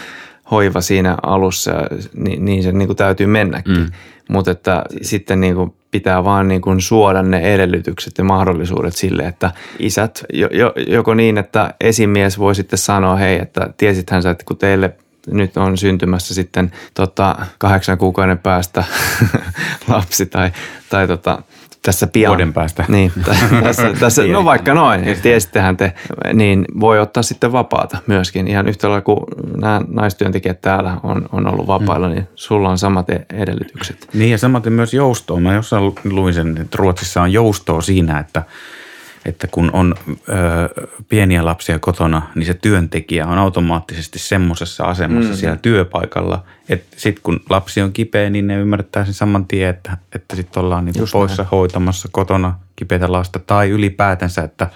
hoiva 0.51 0.81
siinä 0.81 1.17
alussa, 1.23 1.71
niin, 2.13 2.45
niin 2.45 2.63
se 2.63 2.71
niin 2.71 2.95
täytyy 2.95 3.27
mennäkin. 3.27 3.77
Mm. 3.77 3.91
Mutta 4.29 4.51
että 4.51 4.83
sitten 5.01 5.39
niin 5.39 5.55
pitää 5.91 6.23
vaan 6.23 6.47
niin 6.47 6.61
kuin 6.61 6.81
suoda 6.81 7.23
ne 7.23 7.53
edellytykset 7.53 8.17
ja 8.17 8.23
mahdollisuudet 8.23 8.95
sille, 8.95 9.23
että 9.23 9.51
isät, 9.79 10.25
jo, 10.33 10.49
jo, 10.51 10.73
joko 10.87 11.13
niin, 11.13 11.37
että 11.37 11.73
esimies 11.81 12.39
voi 12.39 12.55
sitten 12.55 12.79
sanoa, 12.79 13.15
hei, 13.15 13.39
että 13.41 13.73
tiesithän 13.77 14.23
sä, 14.23 14.29
että 14.29 14.43
kun 14.45 14.57
teille 14.57 14.95
nyt 15.31 15.57
on 15.57 15.77
syntymässä 15.77 16.33
sitten 16.33 16.71
tota, 16.93 17.35
kahdeksan 17.57 17.97
kuukauden 17.97 18.37
päästä 18.37 18.83
lapsi 19.87 20.25
tai, 20.25 20.51
tai 20.89 21.07
tota, 21.07 21.41
tässä 21.81 22.07
pian. 22.07 22.29
Vuoden 22.29 22.53
päästä. 22.53 22.85
Niin, 22.87 23.11
tässä, 23.63 23.93
tässä, 23.99 24.23
no 24.23 24.45
vaikka 24.45 24.73
noin, 24.73 25.01
niin 25.01 25.21
tiesittehän 25.21 25.77
te, 25.77 25.93
niin 26.33 26.65
voi 26.79 26.99
ottaa 26.99 27.23
sitten 27.23 27.51
vapaata 27.51 27.97
myöskin. 28.07 28.47
Ihan 28.47 28.67
yhtä 28.67 28.89
lailla 28.89 29.01
kuin 29.01 29.19
nämä 29.57 29.81
naistyöntekijät 29.87 30.61
täällä 30.61 30.97
on, 31.03 31.29
on 31.31 31.47
ollut 31.47 31.67
vapailla, 31.67 32.07
mm. 32.07 32.13
niin 32.13 32.27
sulla 32.35 32.69
on 32.69 32.77
samat 32.77 33.09
e- 33.09 33.25
edellytykset. 33.33 34.07
Niin 34.13 34.31
ja 34.31 34.37
samaten 34.37 34.73
myös 34.73 34.93
joustoa. 34.93 35.39
Mä 35.39 35.53
jossain 35.53 35.93
luin 36.03 36.33
sen, 36.33 36.57
että 36.61 36.77
Ruotsissa 36.77 37.21
on 37.21 37.33
joustoa 37.33 37.81
siinä, 37.81 38.19
että, 38.19 38.43
että 39.27 39.47
kun 39.47 39.69
on 39.73 39.95
ö, 40.09 40.87
pieniä 41.09 41.45
lapsia 41.45 41.79
kotona, 41.79 42.21
niin 42.35 42.45
se 42.45 42.53
työntekijä 42.53 43.27
on 43.27 43.37
automaattisesti 43.37 44.19
semmoisessa 44.19 44.83
asemassa 44.83 45.31
mm. 45.31 45.37
siellä 45.37 45.57
työpaikalla, 45.57 46.43
että 46.69 46.95
sitten 46.97 47.23
kun 47.23 47.39
lapsi 47.49 47.81
on 47.81 47.93
kipeä, 47.93 48.29
niin 48.29 48.47
ne 48.47 48.55
ymmärtää 48.55 49.05
sen 49.05 49.13
saman 49.13 49.45
tien, 49.45 49.69
että, 49.69 49.97
että 50.15 50.35
sitten 50.35 50.63
ollaan 50.63 50.85
niinku 50.85 51.05
poissa 51.11 51.43
näin. 51.43 51.49
hoitamassa 51.51 52.09
kotona 52.11 52.59
kipeätä 52.75 53.11
lasta 53.11 53.39
tai 53.39 53.69
ylipäätänsä, 53.69 54.43
että 54.43 54.69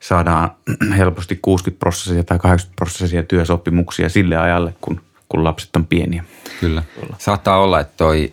saadaan 0.00 0.50
helposti 0.98 1.38
60 1.42 1.80
prosessia 1.80 2.24
tai 2.24 2.38
80 2.38 2.76
prosessia 2.76 3.22
työsopimuksia 3.22 4.08
sille 4.08 4.36
ajalle, 4.36 4.74
kun, 4.80 5.00
kun 5.28 5.44
lapset 5.44 5.76
on 5.76 5.86
pieniä. 5.86 6.24
Kyllä. 6.60 6.82
Saattaa 7.18 7.58
olla, 7.58 7.80
että 7.80 7.94
toi 7.96 8.32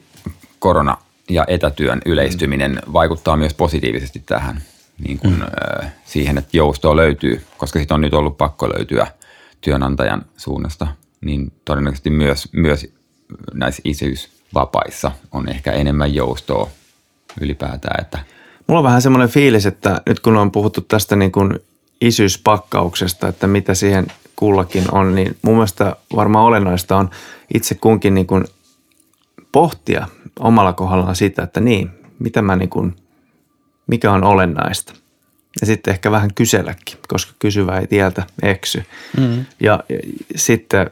korona 0.60 0.98
ja 1.30 1.46
etätyön 1.48 2.02
yleistyminen 2.06 2.72
mm. 2.72 2.94
vaikuttaa 2.94 3.38
myös 3.38 3.54
positiivisesti 3.54 4.24
tähän 4.26 4.62
niin 5.00 5.20
kuin, 5.20 5.36
mm. 5.36 5.42
äh, 5.42 5.94
siihen, 6.06 6.38
että 6.38 6.58
joustoa 6.58 6.96
löytyy, 6.96 7.46
koska 7.58 7.80
siitä 7.80 7.96
on 7.96 8.02
nyt 8.02 8.14
ollut 8.14 8.38
pakko 8.38 8.70
löytyä 8.70 9.08
työnantajan 9.62 10.26
suunnasta, 10.38 10.88
niin 11.22 11.52
todennäköisesti 11.66 12.10
myös, 12.10 12.50
myös 12.52 12.94
näissä 13.54 13.82
isyysvapaissa 13.86 15.12
on 15.32 15.50
ehkä 15.50 15.72
enemmän 15.72 16.14
joustoa 16.14 16.70
ylipäätään. 17.42 18.02
Että 18.02 18.20
Mulla 18.70 18.80
on 18.80 18.84
vähän 18.84 19.02
semmoinen 19.02 19.30
fiilis, 19.30 19.66
että 19.66 20.02
nyt 20.06 20.20
kun 20.20 20.38
on 20.38 20.52
puhuttu 20.52 20.82
tästä 20.82 21.16
niin 21.16 21.32
kuin 21.32 21.60
isyyspakkauksesta, 22.02 23.28
että 23.28 23.48
mitä 23.48 23.74
siihen 23.74 24.08
kullakin 24.36 24.84
on, 24.92 25.16
niin 25.16 25.38
mun 25.42 25.56
mielestä 25.56 25.96
varmaan 26.16 26.46
olennaista 26.46 26.98
on 26.98 27.10
itse 27.54 27.76
kunkin 27.76 28.14
niin 28.14 28.28
kuin 28.28 28.46
pohtia 29.52 30.08
omalla 30.40 30.74
kohdallaan 30.74 31.16
sitä, 31.16 31.44
että 31.44 31.60
niin, 31.60 31.90
mitä 32.20 32.42
mä 32.42 32.56
niin 32.56 32.70
kuin, 32.70 32.96
mikä 33.90 34.12
on 34.12 34.24
olennaista. 34.24 34.94
Ja 35.62 35.68
sitten 35.68 35.92
ehkä 35.92 36.12
vähän 36.12 36.34
kyselläkin, 36.36 36.98
koska 37.08 37.34
kysyvä 37.40 37.80
ei 37.80 37.88
tieltä 37.88 38.24
eksy. 38.44 38.84
Mm-hmm. 39.18 39.46
Ja, 39.60 39.84
ja 39.90 40.00
sitten 40.36 40.92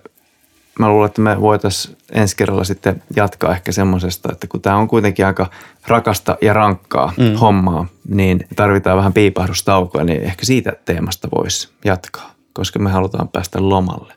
mä 0.80 0.90
luulen, 0.90 1.08
että 1.08 1.22
me 1.22 1.42
voitaisiin 1.42 1.98
ensi 2.12 2.36
kerralla 2.36 2.64
sitten 2.64 3.04
jatkaa 3.16 3.52
ehkä 3.52 3.72
semmoisesta, 3.72 4.32
että 4.32 4.48
kun 4.48 4.62
tämä 4.62 4.76
on 4.76 4.88
kuitenkin 4.88 5.26
aika 5.26 5.50
rakasta 5.88 6.38
ja 6.42 6.54
rankkaa 6.54 7.14
mm. 7.18 7.36
hommaa, 7.36 7.86
niin 8.10 8.48
tarvitaan 8.56 8.98
vähän 8.98 9.14
piipahdustaukoa, 9.14 10.04
niin 10.04 10.24
ehkä 10.24 10.46
siitä 10.46 10.74
teemasta 10.86 11.28
voisi 11.36 11.70
jatkaa, 11.86 12.32
koska 12.54 12.80
me 12.80 12.90
halutaan 12.90 13.28
päästä 13.28 13.70
lomalle. 13.70 14.14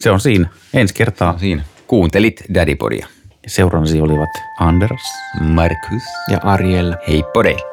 Se 0.00 0.10
on 0.10 0.20
siinä. 0.20 0.48
Ensi 0.74 0.94
kertaa. 0.94 1.38
Siinä. 1.38 1.62
Kuuntelit 1.86 2.42
Daddypodia. 2.54 3.06
Seurannasi 3.46 4.00
olivat 4.00 4.30
Anders, 4.58 5.02
Markus 5.40 6.02
ja 6.30 6.38
Ariel. 6.42 6.96
Heippo 7.08 7.44
dei. 7.44 7.71